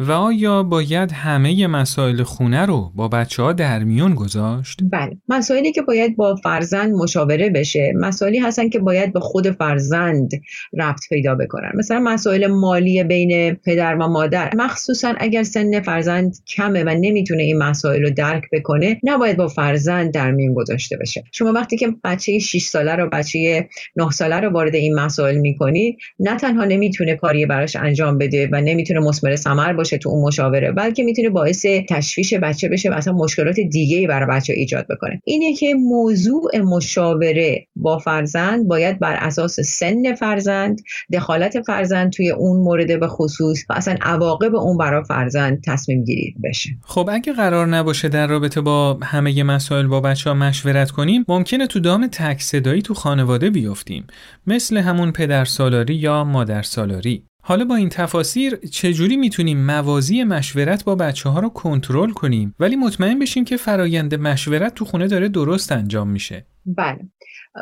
و 0.00 0.12
آیا 0.12 0.62
باید 0.62 1.12
همه 1.12 1.66
مسائل 1.66 2.22
خونه 2.22 2.66
رو 2.66 2.92
با 2.94 3.08
بچه 3.08 3.42
ها 3.42 3.52
در 3.52 3.84
میون 3.84 4.14
گذاشت؟ 4.14 4.80
بله 4.92 5.16
مسائلی 5.28 5.72
که 5.72 5.82
باید 5.82 6.16
با 6.16 6.36
فرزند 6.36 6.94
مشاوره 6.94 7.50
بشه 7.50 7.92
مسائلی 8.00 8.38
هستن 8.38 8.68
که 8.68 8.78
باید 8.78 9.12
به 9.12 9.20
خود 9.20 9.50
فرزند 9.50 10.30
ربط 10.72 11.00
پیدا 11.08 11.34
بکنن. 11.34 11.72
مثلا 11.74 12.00
مسائل 12.00 12.46
مالی 12.46 13.04
بین 13.04 13.54
پدر 13.54 13.94
و 13.94 14.08
مادر. 14.08 14.50
مخصوصا 14.56 15.14
اگر 15.18 15.42
سن 15.42 15.80
فرزند 15.80 16.34
کمه 16.46 16.84
و 16.84 16.88
نمی‌تونه 17.00 17.42
این 17.42 17.58
مسائل 17.58 18.02
رو 18.02 18.10
درک 18.10 18.42
بکنه 18.52 19.00
نباید 19.02 19.36
با 19.36 19.48
فرزند 19.48 20.12
در 20.12 20.30
میون 20.30 20.54
گذاشته 20.54 20.96
بشه. 20.96 21.24
شما 21.32 21.52
وقتی 21.52 21.76
که 21.76 21.88
بچه 22.04 22.38
6 22.38 22.62
ساله 22.62 22.94
رو 22.94 23.08
بچه 23.12 23.68
9 23.96 24.10
ساله 24.10 24.40
رو 24.40 24.50
وارد 24.50 24.74
این 24.74 24.94
مسائل 24.94 25.36
می‌کنید 25.36 25.96
نه 26.18 26.36
تنها 26.36 26.64
نمی‌تونه 26.64 27.16
کاری 27.16 27.46
براش 27.46 27.76
انجام 27.76 28.18
بده 28.18 28.48
و 28.52 28.60
نمی‌تونه 28.60 29.00
مثمر 29.00 29.36
ثمر 29.36 29.72
باشه 29.84 29.98
تو 29.98 30.08
اون 30.08 30.26
مشاوره 30.26 30.72
بلکه 30.72 31.02
می‌تونه 31.02 31.30
باعث 31.30 31.66
تشویش 31.88 32.34
بچه 32.34 32.68
بشه 32.68 32.90
و 32.90 32.92
اصلا 32.92 33.12
مشکلات 33.12 33.60
دیگه 33.60 33.96
ای 33.96 34.06
برای 34.06 34.26
بچه 34.36 34.52
ایجاد 34.52 34.86
بکنه. 34.90 35.20
اینه 35.24 35.54
که 35.54 35.74
موضوع 35.74 36.58
مشاوره 36.58 37.66
با 37.76 37.98
فرزند. 37.98 38.68
باید 38.68 38.98
بر 38.98 39.14
اساس 39.14 39.60
سن 39.60 40.14
فرزند 40.14 40.80
دخالت 41.12 41.60
فرزند 41.60 42.12
توی 42.12 42.30
اون 42.30 42.60
مورد 42.60 43.00
به 43.00 43.08
خصوص 43.08 43.64
و 43.70 43.72
اصلا 43.72 43.96
عواقب 44.02 44.54
اون 44.54 44.78
برای 44.78 45.04
فرزند 45.04 45.62
تصمیم 45.66 46.04
گیری 46.04 46.34
بشه. 46.44 46.70
خب 46.82 47.08
اگه 47.12 47.32
قرار 47.32 47.66
نباشه 47.66 48.08
در 48.08 48.26
رابطه 48.26 48.60
با 48.60 48.98
همه 49.02 49.42
مسائل 49.42 49.86
با 49.86 50.00
بچه 50.00 50.30
ها 50.30 50.36
مشورت 50.36 50.90
کنیم 50.90 51.24
ممکنه 51.28 51.66
تو 51.66 51.80
دام 51.80 52.06
تک 52.06 52.40
صدایی 52.40 52.82
تو 52.82 52.94
خانواده 52.94 53.50
بیفتیم 53.50 54.06
مثل 54.46 54.76
همون 54.76 55.12
پدر 55.12 55.44
سالاری 55.44 55.94
یا 55.94 56.24
مادر 56.24 56.62
سالاری 56.62 57.22
حالا 57.46 57.64
با 57.64 57.76
این 57.76 57.88
تفاسیر 57.88 58.56
چجوری 58.56 59.16
می‌تونیم 59.16 59.66
موازی 59.66 60.24
مشورت 60.24 60.84
با 60.84 60.94
بچه 60.94 61.28
ها 61.28 61.40
رو 61.40 61.48
کنترل 61.48 62.10
کنیم؟ 62.10 62.54
ولی 62.60 62.76
مطمئن 62.76 63.18
بشیم 63.18 63.44
که 63.44 63.56
فرایند 63.56 64.14
مشورت 64.14 64.74
تو 64.74 64.84
خونه 64.84 65.06
داره 65.06 65.28
درست 65.28 65.72
انجام 65.72 66.08
میشه. 66.08 66.46
بله. 66.66 66.98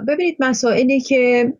ببینید 0.08 0.36
مسائلی 0.40 1.00
که 1.00 1.52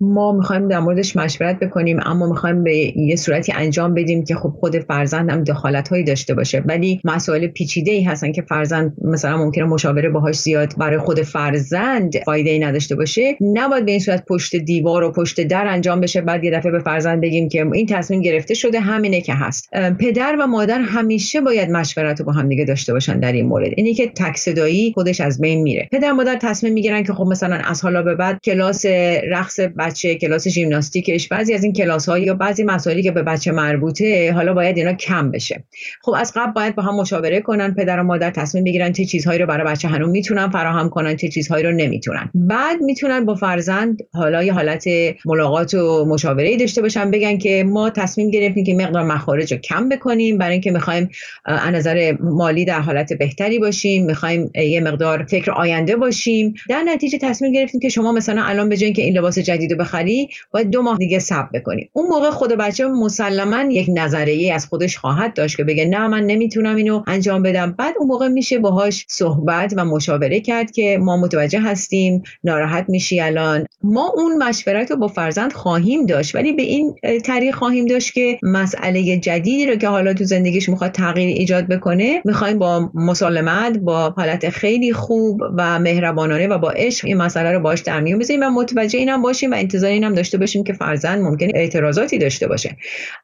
ما 0.00 0.32
می‌خوایم 0.32 0.68
در 0.68 0.80
موردش 0.80 1.16
مشورت 1.16 1.60
بکنیم 1.60 2.00
اما 2.06 2.26
می‌خوایم 2.26 2.64
به 2.64 2.98
یه 2.98 3.16
صورتی 3.16 3.52
انجام 3.52 3.94
بدیم 3.94 4.24
که 4.24 4.34
خب 4.34 4.54
خود 4.60 4.78
فرزند 4.78 5.30
هم 5.30 5.44
دخالت 5.44 5.88
هایی 5.88 6.04
داشته 6.04 6.34
باشه. 6.34 6.62
ولی 6.66 7.00
مسائل 7.04 7.46
پیچیده 7.46 7.90
ای 7.90 8.02
هستن 8.02 8.32
که 8.32 8.42
فرزند 8.42 8.92
مثلا 9.04 9.36
ممکنه 9.36 9.64
مشاوره 9.64 10.08
باهاش 10.08 10.38
زیاد 10.38 10.74
برای 10.78 10.98
خود 10.98 11.22
فرزند 11.22 12.18
فایده 12.24 12.50
ای 12.50 12.58
نداشته 12.58 12.96
باشه. 12.96 13.36
نباید 13.40 13.84
به 13.84 13.90
این 13.90 14.00
صورت 14.00 14.24
پشت 14.26 14.56
دیوار 14.56 15.02
و 15.02 15.12
پشت 15.12 15.40
در 15.40 15.66
انجام 15.66 16.00
بشه. 16.00 16.20
بعد 16.20 16.44
یه 16.44 16.50
دفعه 16.50 16.72
به 16.72 16.78
فرزند 16.78 17.20
بگیم 17.20 17.48
که 17.48 17.66
این 17.74 17.86
تصمیم 17.86 18.20
گرفته 18.20 18.54
شده 18.54 18.80
همینه 18.80 19.20
که 19.20 19.34
هست. 19.34 19.68
پدر 19.98 20.36
و 20.40 20.46
مادر 20.46 20.80
همیشه 20.80 21.40
باید 21.40 21.70
مشورت 21.70 22.20
رو 22.20 22.26
با 22.26 22.32
هم 22.32 22.48
دیگه 22.48 22.64
داشته 22.64 22.92
باشن 22.92 23.20
در 23.20 23.32
این 23.32 23.46
مورد. 23.46 23.70
اینی 23.76 23.94
که 23.94 24.06
تک 24.06 24.36
صدایی 24.36 24.92
خودش 24.94 25.20
از 25.20 25.40
بین 25.40 25.62
میره. 25.62 25.88
پدر 25.92 26.12
مادر 26.12 26.38
تصمیم 26.42 26.72
می‌گیرن 26.72 27.02
که 27.02 27.12
خب 27.12 27.24
مثلا 27.24 27.56
از 27.56 27.82
حالا 27.82 28.02
به 28.02 28.14
بعد 28.14 28.40
کلاس 28.44 28.86
رقص 29.30 29.60
بچه 29.78 30.14
کلاس 30.14 30.48
ژیمناستیکش 30.48 31.28
بعضی 31.28 31.54
از 31.54 31.64
این 31.64 31.72
کلاس 31.72 32.08
ها 32.08 32.18
یا 32.18 32.34
بعضی 32.34 32.64
مسائلی 32.64 33.02
که 33.02 33.10
به 33.10 33.22
بچه 33.22 33.52
مربوطه 33.52 34.32
حالا 34.32 34.54
باید 34.54 34.78
اینا 34.78 34.92
کم 34.92 35.30
بشه. 35.30 35.64
خب 36.02 36.12
از 36.16 36.32
قبل 36.36 36.52
باید 36.52 36.74
با 36.74 36.82
هم 36.82 36.94
مشاوره 36.94 37.40
کنن 37.40 37.74
پدر 37.74 38.00
و 38.00 38.02
مادر 38.02 38.30
تصمیم 38.30 38.64
بگیرن 38.64 38.92
چه 38.92 39.04
چیزهایی 39.04 39.38
رو 39.38 39.46
برای 39.46 39.72
بچه 39.72 39.88
هنوز 39.88 40.10
می‌تونن 40.10 40.50
فراهم 40.50 40.88
کنن 40.88 41.16
چه 41.16 41.28
چیزهایی 41.28 41.64
رو 41.64 41.72
نمی‌تونن. 41.72 42.30
بعد 42.34 42.80
می‌تونن 42.80 43.24
با 43.24 43.34
فرزند 43.34 43.98
حالا 44.12 44.42
یه 44.42 44.52
حالت 44.52 44.84
ملاقات 45.24 45.74
و 45.74 46.04
مشاوره 46.08 46.56
داشته 46.56 46.82
باشن 46.82 47.10
بگن 47.10 47.38
که 47.38 47.64
ما 47.66 47.90
تصمیم 47.90 48.30
گرفتیم 48.30 48.64
که 48.64 48.74
مقدار 48.74 49.04
مخارج 49.04 49.52
رو 49.52 49.58
کم 49.58 49.88
بکنیم 49.88 50.38
برای 50.38 50.52
اینکه 50.52 50.70
می‌خوایم 50.70 51.08
از 51.44 51.74
نظر 51.74 52.14
مالی 52.20 52.64
در 52.64 52.80
حالت 52.80 53.12
بهتری 53.12 53.58
باشیم 53.58 54.06
می‌خوایم 54.06 54.50
یه 54.54 54.80
مقدار 54.80 55.26
فکر 55.30 55.50
آینده 55.50 55.96
باشیم. 55.96 56.54
در 56.68 56.82
نتیجه 56.82 57.18
تصمیم 57.18 57.52
گرفتیم 57.52 57.80
که 57.80 57.88
شما 57.88 58.12
مثلا 58.12 58.42
الان 58.42 58.68
به 58.68 58.76
که 58.76 59.02
این 59.02 59.18
لباس 59.18 59.38
جدید 59.60 59.78
بخری 59.78 60.28
باید 60.50 60.70
دو 60.70 60.82
ماه 60.82 60.98
دیگه 60.98 61.18
صبر 61.18 61.48
بکنی. 61.54 61.90
اون 61.92 62.06
موقع 62.06 62.30
خود 62.30 62.52
بچه 62.52 62.86
مسلما 62.86 63.72
یک 63.72 63.90
نظریه 63.94 64.54
از 64.54 64.66
خودش 64.66 64.98
خواهد 64.98 65.34
داشت 65.34 65.56
که 65.56 65.64
بگه 65.64 65.84
نه 65.84 66.08
من 66.08 66.26
نمی‌تونم 66.26 66.76
اینو 66.76 67.02
انجام 67.06 67.42
بدم. 67.42 67.74
بعد 67.78 67.94
اون 67.98 68.08
موقع 68.08 68.28
میشه 68.28 68.58
باهاش 68.58 69.06
صحبت 69.08 69.74
و 69.76 69.84
مشاوره 69.84 70.40
کرد 70.40 70.70
که 70.70 70.98
ما 71.00 71.16
متوجه 71.16 71.60
هستیم 71.60 72.22
ناراحت 72.44 72.84
میشی 72.88 73.20
الان. 73.20 73.66
ما 73.82 74.12
اون 74.16 74.42
مشورت 74.42 74.90
رو 74.90 74.96
با 74.96 75.08
فرزند 75.08 75.52
خواهیم 75.52 76.06
داشت 76.06 76.34
ولی 76.34 76.52
به 76.52 76.62
این 76.62 76.94
طریق 77.24 77.54
خواهیم 77.54 77.86
داشت 77.86 78.14
که 78.14 78.38
مسئله 78.42 79.16
جدیدی 79.16 79.66
رو 79.66 79.76
که 79.76 79.88
حالا 79.88 80.14
تو 80.14 80.24
زندگیش 80.24 80.68
می‌خواد 80.68 80.92
تغییر 80.92 81.36
ایجاد 81.36 81.68
بکنه 81.68 82.22
می‌خوایم 82.24 82.58
با 82.58 82.90
مسالمت 82.94 83.78
با 83.78 84.10
حالت 84.16 84.48
خیلی 84.48 84.92
خوب 84.92 85.40
و 85.56 85.78
مهربانانه 85.78 86.48
و 86.48 86.58
با 86.58 86.70
عشق 86.70 87.06
این 87.06 87.16
مسئله 87.16 87.52
رو 87.52 87.60
باش 87.60 87.80
در 87.80 88.00
میون 88.00 88.18
بذاریم 88.18 88.42
و 88.42 88.50
متوجه 88.50 88.98
اینم 88.98 89.22
باشیم 89.22 89.49
و 89.50 89.54
انتظار 89.54 89.90
اینم 89.90 90.14
داشته 90.14 90.38
باشیم 90.38 90.64
که 90.64 90.72
فرزند 90.72 91.22
ممکن 91.22 91.48
اعتراضاتی 91.54 92.18
داشته 92.18 92.48
باشه. 92.48 92.76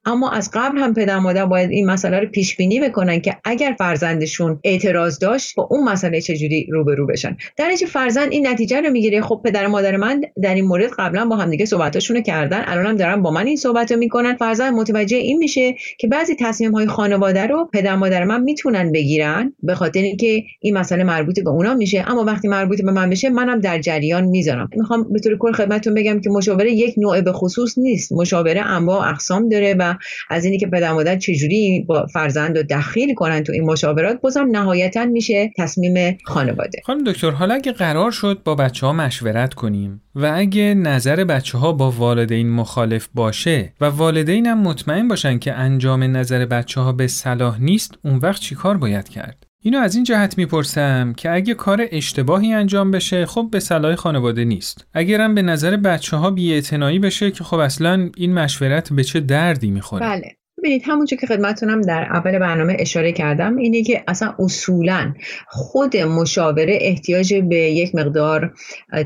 اما 0.05 0.31
از 0.31 0.51
قبل 0.55 0.79
هم 0.79 0.95
پدر 0.95 1.19
مادر 1.19 1.47
باید 1.47 1.71
این 1.71 1.87
مسئله 1.87 2.21
رو 2.21 2.27
پیش 2.27 2.57
بینی 2.57 2.81
بکنن 2.81 3.21
که 3.21 3.37
اگر 3.45 3.75
فرزندشون 3.79 4.61
اعتراض 4.65 5.19
داشت 5.19 5.55
با 5.55 5.69
اون 5.71 5.85
مسئله 5.89 6.21
چجوری 6.21 6.67
روبرو 6.71 7.07
بشن؟ 7.07 7.37
در 7.57 7.67
نتیجه 7.67 7.87
فرزند 7.87 8.33
این 8.33 8.47
نتیجه 8.47 8.81
رو 8.81 8.91
می‌گیره. 8.91 9.21
خب 9.21 9.41
پدر 9.45 9.67
مادر 9.67 9.97
من 9.97 10.21
در 10.43 10.55
این 10.55 10.65
مورد 10.65 10.91
قبلا 10.99 11.25
با 11.27 11.37
هم 11.37 11.51
دیگه 11.51 11.65
صحبتاشون 11.65 12.23
کردن. 12.23 12.65
الان 12.67 12.87
هم 12.87 12.97
دارن 12.97 13.23
با 13.23 13.31
من 13.31 13.47
این 13.47 13.57
صحبت 13.57 13.93
رو 13.93 13.99
می‌کنن. 13.99 14.37
فرزند 14.37 14.75
متوجه 14.75 15.17
این 15.17 15.39
میشه 15.39 15.75
که 15.99 16.09
بعضی 16.09 16.37
تصمیم 16.41 16.73
های 16.73 16.87
خانواده 16.87 17.47
رو 17.47 17.71
پدر 17.73 17.97
مادر 17.97 18.25
من 18.25 18.43
می‌تونن 18.43 18.93
بگیرن 18.93 19.55
به 19.63 19.75
خاطر 19.75 20.01
اینکه 20.01 20.45
این 20.61 20.79
مسئله 20.79 21.05
مربوط 21.05 21.41
به 21.41 21.51
اونا 21.51 21.75
میشه. 21.75 22.05
اما 22.11 22.25
وقتی 22.25 22.49
مربوط 22.49 22.83
به 22.83 22.93
من 22.93 23.11
بشه 23.11 23.31
منم 23.31 23.61
در 23.61 23.79
جریان 23.79 24.25
می‌ذارم. 24.25 24.69
می‌خوام 24.77 25.13
به 25.13 25.21
طور 25.21 25.39
کل 25.39 25.53
خدمتتون 25.53 25.95
بگم 25.95 26.16
که 26.21 26.31
مشاوره 26.31 26.73
یک 26.73 26.95
نوع 26.99 27.21
به 27.21 27.33
خصوص 27.33 27.79
نیست. 27.79 28.13
مشاوره 28.13 28.61
انواع 28.61 29.09
اقسام 29.09 29.49
داره 29.49 29.75
و 29.79 29.95
از 30.31 30.45
اینی 30.45 30.59
که 30.59 30.67
پدر 30.67 30.93
مادر 30.93 31.17
چجوری 31.17 31.85
با 31.89 32.07
فرزند 32.07 32.57
رو 32.57 32.63
دخیل 32.63 33.15
کنن 33.15 33.43
تو 33.43 33.53
این 33.53 33.65
مشاورات 33.65 34.21
بازم 34.21 34.49
نهایتا 34.51 35.05
میشه 35.05 35.51
تصمیم 35.57 36.19
خانواده. 36.25 36.81
خانم 36.85 37.05
دکتر 37.05 37.31
حالا 37.31 37.55
اگه 37.55 37.73
قرار 37.73 38.11
شد 38.11 38.41
با 38.45 38.55
بچه 38.55 38.87
ها 38.87 38.93
مشورت 38.93 39.55
کنیم 39.55 40.03
و 40.15 40.33
اگه 40.35 40.75
نظر 40.75 41.25
بچه 41.25 41.59
ها 41.59 41.73
با 41.73 41.91
والدین 41.91 42.51
مخالف 42.51 43.09
باشه 43.15 43.73
و 43.81 43.85
والدین 43.85 44.47
هم 44.47 44.63
مطمئن 44.63 45.09
باشن 45.09 45.39
که 45.39 45.53
انجام 45.53 46.03
نظر 46.17 46.47
بچه 46.47 46.81
ها 46.81 46.93
به 46.93 47.07
صلاح 47.07 47.63
نیست 47.63 47.95
اون 48.05 48.17
وقت 48.17 48.41
چیکار 48.41 48.77
باید 48.77 49.09
کرد؟ 49.09 49.46
اینو 49.63 49.79
از 49.79 49.95
این 49.95 50.05
جهت 50.05 50.39
می‌پرسم 50.39 51.15
که 51.17 51.31
اگه 51.31 51.55
کار 51.55 51.87
اشتباهی 51.93 52.53
انجام 52.53 52.91
بشه 52.91 53.27
خب 53.27 53.49
به 53.51 53.61
صلاح 53.61 53.95
خانواده 53.95 54.45
نیست. 54.45 54.87
اگرم 54.95 55.35
به 55.35 55.43
نظر 55.43 55.77
بچه 55.77 56.17
ها 56.17 56.31
بشه 56.31 57.31
که 57.31 57.45
خب 57.45 57.59
اصلا 57.59 58.11
این 58.17 58.35
مشورت 58.35 58.93
به 58.93 59.05
چه 59.05 59.21
دردی 59.21 59.71
می‌خوره؟ 59.71 60.07
بله. 60.07 60.37
ببینید 60.59 60.83
همونجور 60.87 61.19
که 61.19 61.27
خدمتتونم 61.27 61.81
در 61.81 62.09
اول 62.13 62.39
برنامه 62.39 62.77
اشاره 62.79 63.13
کردم 63.13 63.57
اینه 63.57 63.83
که 63.83 64.05
اصلا 64.09 64.35
اصولا 64.39 65.15
خود 65.49 65.97
مشاوره 65.97 66.79
احتیاج 66.81 67.35
به 67.35 67.57
یک 67.57 67.95
مقدار 67.95 68.55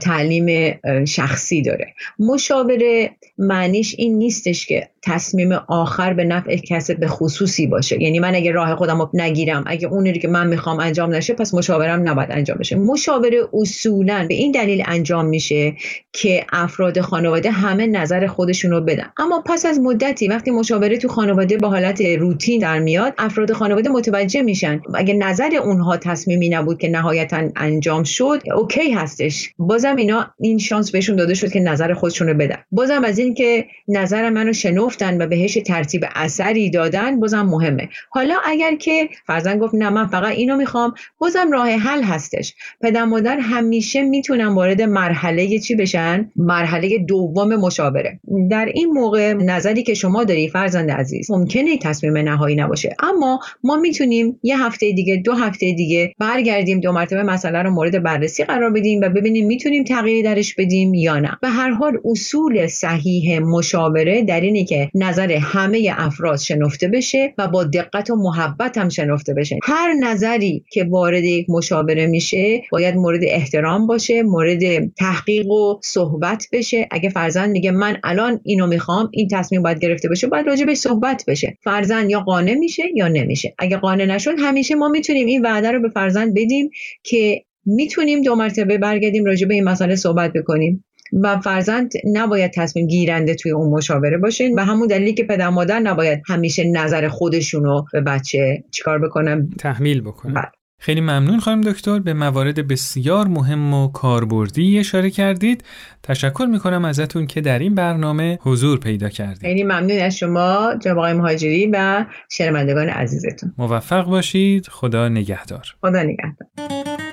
تعلیم 0.01 0.79
شخصی 1.05 1.63
داره. 1.63 1.95
مشاوره 2.19 3.11
معنیش 3.39 3.95
این 3.99 4.19
نیستش 4.19 4.67
که 4.67 4.89
تصمیم 5.03 5.53
آخر 5.53 6.15
به 6.15 6.25
نفع 6.25 6.57
کسی 6.57 6.95
به 6.95 7.07
خصوصی 7.07 7.67
باشه. 7.67 8.03
یعنی 8.03 8.19
من 8.19 8.35
اگه 8.35 8.53
راه 8.53 8.75
خودم 8.75 8.99
رو 8.99 9.11
نگیرم 9.15 9.65
اگه 9.67 9.89
اونی 9.89 10.13
که 10.13 10.29
من 10.29 10.47
می‌خوام 10.47 10.81
انجام 10.81 11.15
نشه 11.15 11.35
پس 11.35 11.55
مشاورم 11.55 12.09
نباید 12.09 12.29
انجام 12.33 12.59
بشه. 12.59 12.77
مشاوره 12.77 13.49
اصولا 13.53 14.27
به 14.29 14.35
این 14.35 14.53
دلیل 14.53 14.83
انجام 14.87 15.27
میشه 15.27 15.75
که 16.13 16.47
افراد 16.53 17.01
خانواده 17.01 17.51
همه 17.51 17.87
نظر 17.87 18.27
خودشون 18.27 18.71
رو 18.71 18.81
بدن. 18.81 19.07
اما 19.19 19.43
پس 19.47 19.67
از 19.67 19.81
مدتی 19.81 20.29
وقتی 20.29 20.51
مشاوره 20.51 20.97
تو 20.97 21.09
خانواده 21.09 21.57
به 21.57 21.69
حالت 21.69 22.01
روتین 22.01 22.61
در 22.61 22.79
میاد 22.79 23.15
افراد 23.19 23.53
خانواده 23.53 23.91
متوجه 23.91 24.43
میشن. 24.43 24.81
اگه 24.95 25.15
نظر 25.15 25.51
اونها 25.65 25.97
تصمیمی 25.97 26.49
نبود 26.49 26.79
که 26.79 26.89
نهایتا 26.89 27.43
انجام 27.57 28.05
شد 28.05 28.43
اوکی 28.57 28.93
هستش. 28.93 29.51
بازم 29.59 29.97
اینا 29.97 30.27
این 30.41 30.59
شانس 30.59 30.91
بهشون 30.91 31.17
داده 31.17 31.35
شد 31.35 31.53
که 31.53 31.61
نظر 31.61 31.95
خودشون 31.95 32.29
رو 32.29 32.35
بدن. 32.35 32.57
بازم 32.73 33.05
از 33.05 33.19
این 33.19 33.35
که 33.35 33.67
نظر 33.89 34.31
منو 34.31 34.53
شنفتن 34.91 35.23
و 35.23 35.27
بهش 35.27 35.59
ترتیب 35.67 36.05
اثری 36.15 36.71
دادن 36.71 37.21
بازم 37.21 37.43
مهمه. 37.43 37.89
حالا 38.11 38.35
اگر 38.45 38.75
که 38.75 39.09
فرزن 39.27 39.59
گفت 39.59 39.75
نه 39.75 39.91
من 39.91 40.07
فقط 40.07 40.33
اینو 40.33 40.57
می‌خوام 40.57 40.95
بازم 41.19 41.53
راه 41.53 41.69
حل 41.71 42.03
هستش. 42.03 42.55
پدر 42.81 43.05
مادر 43.05 43.39
همیشه 43.39 44.03
می‌تونن 44.03 44.47
وارد 44.47 44.83
مرحله 44.83 45.59
چی 45.59 45.75
بشن؟ 45.75 46.31
مرحله 46.37 46.99
دوم 46.99 47.57
مشاوره. 47.57 48.21
در 48.51 48.65
این 48.75 48.91
موقع 48.91 49.33
نظری 49.33 49.83
که 49.83 49.95
شما 49.95 50.25
داری 50.25 50.49
فرزند 50.49 50.91
عزیز 50.91 51.31
ممکنه 51.31 51.79
تصمیم 51.79 52.17
نهایی 52.17 52.57
نباشه. 52.57 52.97
اما 53.03 53.41
ما 53.65 53.77
می‌تونیم 53.77 54.41
یه 54.43 54.65
هفته 54.65 54.93
دیگه 54.93 55.17
دو 55.17 55.33
هفته 55.33 55.73
دیگه 55.73 56.15
برگردیم 56.19 56.81
دو 56.81 56.93
مرتبه 56.93 57.23
مسئله 57.23 57.63
رو 57.63 57.71
مورد 57.71 58.03
بررسی 58.03 58.45
قرار 58.45 58.71
بدیم 58.71 59.01
و 59.01 59.09
ببینیم 59.09 59.47
می‌تونیم 59.47 59.85
تغییری 59.85 60.23
درش 60.23 60.55
بدیم 60.55 60.95
یا 60.95 61.19
نه. 61.19 61.39
به 61.43 61.49
هر 61.49 61.71
حال 61.71 61.99
اصول 62.05 62.67
صحیح 62.67 63.39
مشاوره 63.39 64.23
در 64.23 64.41
اینه 64.41 64.65
که 64.65 64.80
نظر 64.95 65.33
همه 65.33 65.95
افراد 65.97 66.39
شنفته 66.39 66.89
بشه 66.89 67.35
و 67.39 67.49
با 67.49 67.65
دقت 67.65 68.11
و 68.11 68.17
محبت 68.17 68.79
هم 68.79 68.89
شنفته 68.89 69.35
بشه. 69.35 69.59
هر 69.63 69.93
نظری 69.93 70.65
که 70.73 70.85
وارد 70.85 71.25
یک 71.25 71.47
مشاوره 71.51 72.07
میشه 72.07 72.63
باید 72.73 72.95
مورد 72.95 73.21
احترام 73.23 73.87
باشه 73.87 74.23
مورد 74.23 74.93
تحقیق 74.99 75.51
و 75.51 75.81
صحبت 75.83 76.47
بشه. 76.53 76.89
اگه 76.91 77.09
فرزند 77.09 77.51
میگه 77.51 77.71
من 77.71 77.97
الان 78.05 78.41
اینو 78.45 78.67
می‌خوام 78.67 79.11
این 79.13 79.29
تصمیم 79.33 79.63
باید 79.63 79.79
گرفته 79.79 80.09
بشه 80.09 80.27
باید 80.27 80.47
راجع 80.47 80.65
صحبت 80.75 81.25
بشه. 81.29 81.59
فرزند 81.65 82.11
یا 82.11 82.21
قانع 82.21 82.55
میشه 82.55 82.83
یا 82.95 83.09
نمیشه. 83.09 83.55
اگه 83.59 83.77
قانع 83.77 84.05
نشد 84.05 84.35
همیشه 84.39 84.75
ما 84.75 84.89
می‌تونیم 84.89 85.27
این 85.27 85.43
وعده 85.43 85.71
رو 85.71 85.83
به 85.83 85.89
فرزند 85.89 86.35
بدیم 86.35 86.71
که 87.03 87.43
می‌تونیم 87.67 88.23
دو 88.23 88.35
مرتبه 88.35 88.79
برگردیم 88.79 89.25
راجع 89.25 89.47
به 89.47 89.55
این 89.55 89.65
مسئله 89.65 89.97
صحبت 89.97 90.33
بکنیم. 90.33 90.85
و 91.13 91.41
فرزند 91.41 91.93
نباید 92.13 92.53
تصمیم 92.53 92.87
گیرنده 92.87 93.35
توی 93.35 93.53
اون 93.53 93.71
مشاوره 93.71 94.19
باشه 94.19 94.51
و 94.57 94.65
همون 94.65 94.87
دلیلی 94.87 95.15
که 95.15 95.25
پدر 95.25 95.49
مادر 95.49 95.79
نباید 95.79 96.23
همیشه 96.27 96.65
نظر 96.65 97.09
خودشونو 97.09 97.83
به 97.93 98.01
بچه 98.01 98.65
چیکار 98.71 98.99
بکنن. 98.99 99.51
تحمیل 99.59 100.01
بکنن. 100.01 100.35
بله. 100.35 100.51
خیلی 100.83 101.01
ممنون 101.01 101.41
خانم 101.41 101.61
دکتر. 101.61 101.99
به 101.99 102.15
موارد 102.15 102.69
بسیار 102.69 103.27
مهم 103.29 103.75
و 103.75 103.89
کاربردی 103.93 104.79
اشاره 104.79 105.11
کردید. 105.11 105.65
تشکر 106.03 106.47
می‌کنم 106.51 106.85
ازتون 106.85 107.27
که 107.27 107.41
در 107.41 107.59
این 107.59 107.75
برنامه 107.75 108.39
حضور 108.43 108.79
پیدا 108.79 109.09
کردید. 109.09 109.41
خیلی 109.41 109.63
ممنون 109.63 109.99
از 109.99 110.17
شما 110.17 110.75
جناب 110.83 110.99
آقای 110.99 111.13
مهاجری 111.13 111.71
و 111.73 112.05
شنوندگان 112.31 112.89
عزیزتون. 112.89 113.55
موفق 113.59 114.05
باشید. 114.05 114.67
خدا 114.67 115.09
نگهدار. 115.09 115.65
خدا 115.81 116.03
نگهدار. 116.03 117.10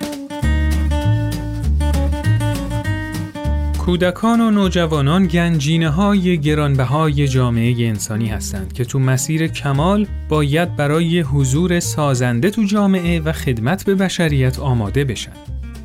کودکان 3.88 4.42
و 4.42 4.52
نوجوانان 4.52 5.28
گنجینه 5.28 5.90
های 5.90 6.38
گرانبهای 6.38 7.28
جامعه 7.28 7.88
انسانی 7.88 8.28
هستند 8.28 8.74
که 8.74 8.86
تو 8.86 9.00
مسیر 9.00 9.48
کمال 9.48 10.08
باید 10.30 10.76
برای 10.76 11.20
حضور 11.20 11.80
سازنده 11.80 12.50
تو 12.50 12.64
جامعه 12.64 13.20
و 13.20 13.32
خدمت 13.32 13.86
به 13.86 13.96
بشریت 13.96 14.60
آماده 14.60 15.04
بشن. 15.04 15.32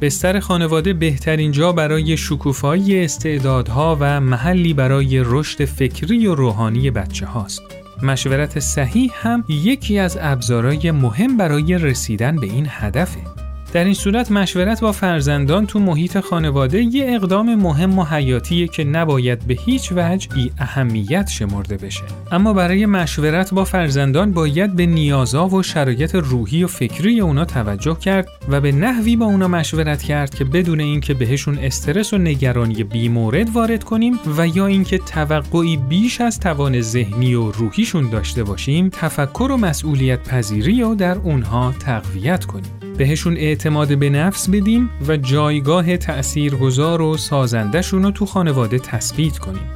بستر 0.00 0.40
خانواده 0.40 0.92
بهترین 0.92 1.53
جا 1.53 1.72
برای 1.72 2.16
شکوفایی 2.16 3.05
استعدادها 3.05 3.96
و 4.00 4.20
محلی 4.20 4.74
برای 4.74 5.22
رشد 5.24 5.64
فکری 5.64 6.26
و 6.26 6.35
روحانی 6.35 6.90
بچه 6.90 7.26
هاست. 7.26 7.62
مشورت 8.03 8.59
صحیح 8.59 9.12
هم 9.14 9.44
یکی 9.48 9.98
از 9.98 10.18
ابزارهای 10.20 10.90
مهم 10.90 11.37
برای 11.37 11.79
رسیدن 11.79 12.37
به 12.37 12.46
این 12.46 12.66
هدفه. 12.70 13.41
در 13.72 13.85
این 13.85 13.94
صورت 13.94 14.30
مشورت 14.30 14.80
با 14.80 14.92
فرزندان 14.92 15.66
تو 15.66 15.78
محیط 15.78 16.20
خانواده 16.20 16.82
یه 16.82 17.14
اقدام 17.14 17.54
مهم 17.54 17.98
و 17.98 18.04
حیاتیه 18.04 18.68
که 18.68 18.85
نباید 18.85 19.46
به 19.46 19.54
هیچ 19.54 19.92
وجه 19.92 20.28
بی 20.35 20.52
اهمیت 20.58 21.28
شمرده 21.28 21.76
بشه. 21.76 22.02
اما 22.32 22.52
برای 22.52 22.87
مشورت 22.87 23.54
با 23.54 23.64
فرزندان 23.64 24.32
باید 24.32 24.76
به 24.76 24.87
نیازها 24.87 25.48
و 25.48 25.62
شرایط 25.62 26.14
روحی 26.14 26.64
و 26.64 26.66
فکری 26.66 27.20
اونا 27.20 27.44
توجه 27.44 27.98
کرد 27.98 28.28
و 28.48 28.61
به 28.61 28.72
نحوی 28.72 29.16
با 29.16 29.26
اونا 29.26 29.48
مشورت 29.48 30.02
کرد 30.02 30.35
که 30.35 30.44
بدون 30.44 30.80
اینکه 30.80 31.14
بهشون 31.14 31.58
استرس 31.58 32.12
و 32.12 32.18
نگرانی 32.18 32.85
بیمورد 32.85 33.50
وارد 33.50 33.85
کنیم 33.85 34.18
و 34.38 34.46
یا 34.46 34.66
اینکه 34.66 34.98
توقعی 34.98 35.76
بیش 35.76 36.20
از 36.20 36.40
توان 36.40 36.80
ذهنی 36.80 37.35
و 37.35 37.50
روحیشون 37.50 38.11
داشته 38.11 38.44
باشیم، 38.44 38.88
تفکر 38.88 39.48
و 39.52 39.56
مسئولیت 39.56 40.28
پذیری 40.28 40.82
رو 40.82 40.94
در 40.94 41.18
اونها 41.18 41.74
تقویت 41.80 42.44
کنیم. 42.44 42.91
بهشون 42.98 43.37
اعتماد 43.37 43.98
به 43.98 44.11
نفس 44.11 44.48
بدیم 44.48 44.90
و 45.09 45.16
جایگاه 45.16 45.96
تأثیرگذار 45.96 47.02
و 47.02 47.16
سازندهشون 47.16 48.02
رو 48.02 48.11
تو 48.11 48.26
خانواده 48.26 48.78
تثبیت 48.78 49.38
کنیم. 49.38 49.70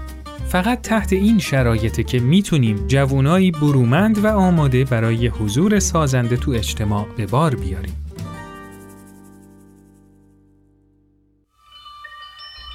فقط 0.48 0.83
تحت 0.83 1.12
این 1.12 1.38
شرایطه 1.38 2.02
که 2.02 2.20
می‌تونیم 2.20 2.87
جوانایی 2.87 3.50
برومند 3.50 4.24
و 4.24 4.26
آماده 4.26 4.85
برای 4.85 5.26
حضور 5.26 5.79
سازنده 5.79 6.37
تو 6.37 6.50
اجتماع 6.50 7.07
به 7.16 7.26
بار 7.26 7.55
بیاریم. 7.55 8.07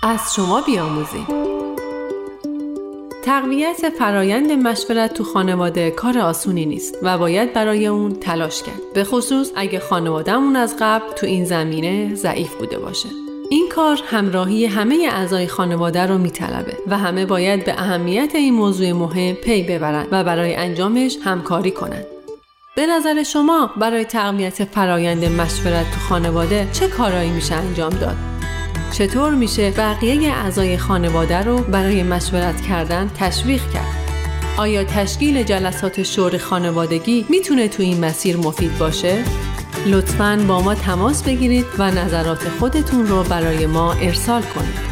از 0.03 0.19
شما 0.35 0.61
بیاموزیم 0.61 1.50
تقویت 3.23 3.89
فرایند 3.89 4.51
مشورت 4.51 5.13
تو 5.13 5.23
خانواده 5.23 5.91
کار 5.91 6.19
آسونی 6.19 6.65
نیست 6.65 6.97
و 7.03 7.17
باید 7.17 7.53
برای 7.53 7.87
اون 7.87 8.13
تلاش 8.13 8.63
کرد. 8.63 8.93
به 8.93 9.03
خصوص 9.03 9.51
اگه 9.55 9.79
خانوادهمون 9.79 10.55
از 10.55 10.75
قبل 10.79 11.13
تو 11.13 11.25
این 11.25 11.45
زمینه 11.45 12.15
ضعیف 12.15 12.55
بوده 12.55 12.79
باشه. 12.79 13.09
این 13.49 13.69
کار 13.69 14.01
همراهی 14.05 14.65
همه 14.65 15.09
اعضای 15.11 15.47
خانواده 15.47 16.05
رو 16.05 16.17
میطلبه 16.17 16.77
و 16.87 16.97
همه 16.97 17.25
باید 17.25 17.65
به 17.65 17.73
اهمیت 17.73 18.31
این 18.35 18.53
موضوع 18.53 18.91
مهم 18.91 19.35
پی 19.35 19.63
ببرند 19.63 20.07
و 20.11 20.23
برای 20.23 20.55
انجامش 20.55 21.17
همکاری 21.23 21.71
کنند 21.71 22.05
به 22.75 22.85
نظر 22.85 23.23
شما 23.23 23.69
برای 23.77 24.05
تقویت 24.05 24.63
فرایند 24.65 25.25
مشورت 25.25 25.91
تو 25.91 25.99
خانواده 25.99 26.67
چه 26.73 26.87
کارایی 26.87 27.29
میشه 27.29 27.55
انجام 27.55 27.89
داد؟ 27.89 28.30
چطور 28.91 29.35
میشه 29.35 29.71
بقیه 29.71 30.31
اعضای 30.31 30.77
خانواده 30.77 31.37
رو 31.37 31.57
برای 31.57 32.03
مشورت 32.03 32.61
کردن 32.61 33.11
تشویق 33.17 33.61
کرد؟ 33.73 33.95
آیا 34.57 34.83
تشکیل 34.83 35.43
جلسات 35.43 36.03
شور 36.03 36.37
خانوادگی 36.37 37.25
می‌تونه 37.29 37.67
تو 37.67 37.83
این 37.83 38.05
مسیر 38.05 38.37
مفید 38.37 38.77
باشه؟ 38.77 39.23
لطفاً 39.85 40.45
با 40.47 40.61
ما 40.61 40.75
تماس 40.75 41.23
بگیرید 41.23 41.65
و 41.77 41.91
نظرات 41.91 42.49
خودتون 42.49 43.07
رو 43.07 43.23
برای 43.23 43.65
ما 43.65 43.93
ارسال 43.93 44.41
کنید. 44.41 44.91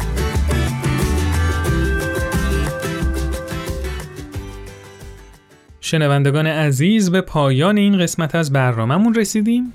شنوندگان 5.80 6.46
عزیز 6.46 7.10
به 7.10 7.20
پایان 7.20 7.76
این 7.76 7.98
قسمت 7.98 8.34
از 8.34 8.52
برنامهمون 8.52 9.14
رسیدیم 9.14 9.72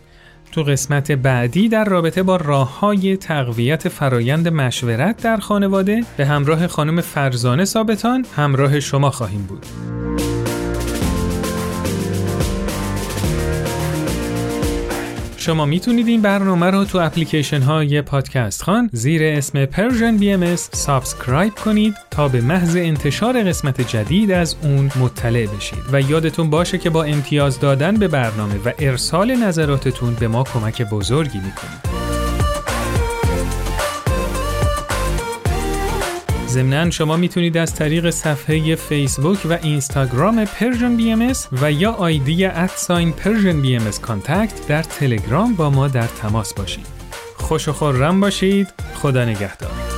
تو 0.55 0.63
قسمت 0.63 1.11
بعدی 1.11 1.69
در 1.69 1.83
رابطه 1.85 2.23
با 2.23 2.35
راه 2.35 2.79
های 2.79 3.17
تقویت 3.17 3.89
فرایند 3.89 4.47
مشورت 4.47 5.23
در 5.23 5.37
خانواده 5.37 6.03
به 6.17 6.25
همراه 6.25 6.67
خانم 6.67 7.01
فرزانه 7.01 7.65
ثابتان 7.65 8.25
همراه 8.35 8.79
شما 8.79 9.11
خواهیم 9.11 9.41
بود. 9.41 9.65
شما 15.45 15.65
می‌تونید 15.65 16.07
این 16.07 16.21
برنامه 16.21 16.65
رو 16.65 16.85
تو 16.85 16.97
اپلیکیشن 16.97 17.61
های 17.61 18.01
پادکست 18.01 18.63
خوان 18.63 18.89
زیر 18.93 19.23
اسم 19.23 19.65
BM 20.19 20.55
subscribe 20.55 21.55
کنید 21.55 21.95
تا 22.11 22.27
به 22.27 22.41
محض 22.41 22.75
انتشار 22.75 23.43
قسمت 23.43 23.81
جدید 23.81 24.31
از 24.31 24.55
اون 24.63 24.91
مطلع 24.99 25.45
بشید 25.45 25.79
و 25.91 26.01
یادتون 26.01 26.49
باشه 26.49 26.77
که 26.77 26.89
با 26.89 27.03
امتیاز 27.03 27.59
دادن 27.59 27.95
به 27.95 28.07
برنامه 28.07 28.55
و 28.65 28.71
ارسال 28.79 29.35
نظراتتون 29.35 30.13
به 30.13 30.27
ما 30.27 30.43
کمک 30.43 30.81
بزرگی 30.81 31.37
می‌کنید. 31.37 31.94
ضمناً 36.55 36.89
شما 36.89 37.17
می‌تونید 37.17 37.57
از 37.57 37.75
طریق 37.75 38.09
صفحه 38.09 38.75
فیسبوک 38.75 39.39
و 39.49 39.57
اینستاگرام 39.63 40.45
Persian 40.45 40.97
BM 40.97 41.33
و 41.61 41.71
یا 41.71 41.91
ID 41.91 42.45
at 42.45 43.11
sign 43.11 43.61
Persian 43.61 43.75
BM 43.75 43.91
contact 44.01 44.67
در 44.67 44.83
تلگرام 44.83 45.53
با 45.53 45.69
ما 45.69 45.87
در 45.87 46.07
تماس 46.07 46.53
باشید. 46.53 46.85
خوش 47.35 47.67
و 47.67 47.73
خرم 47.73 48.19
باشید. 48.19 48.67
خدا 48.95 49.25
نگهدار. 49.25 49.94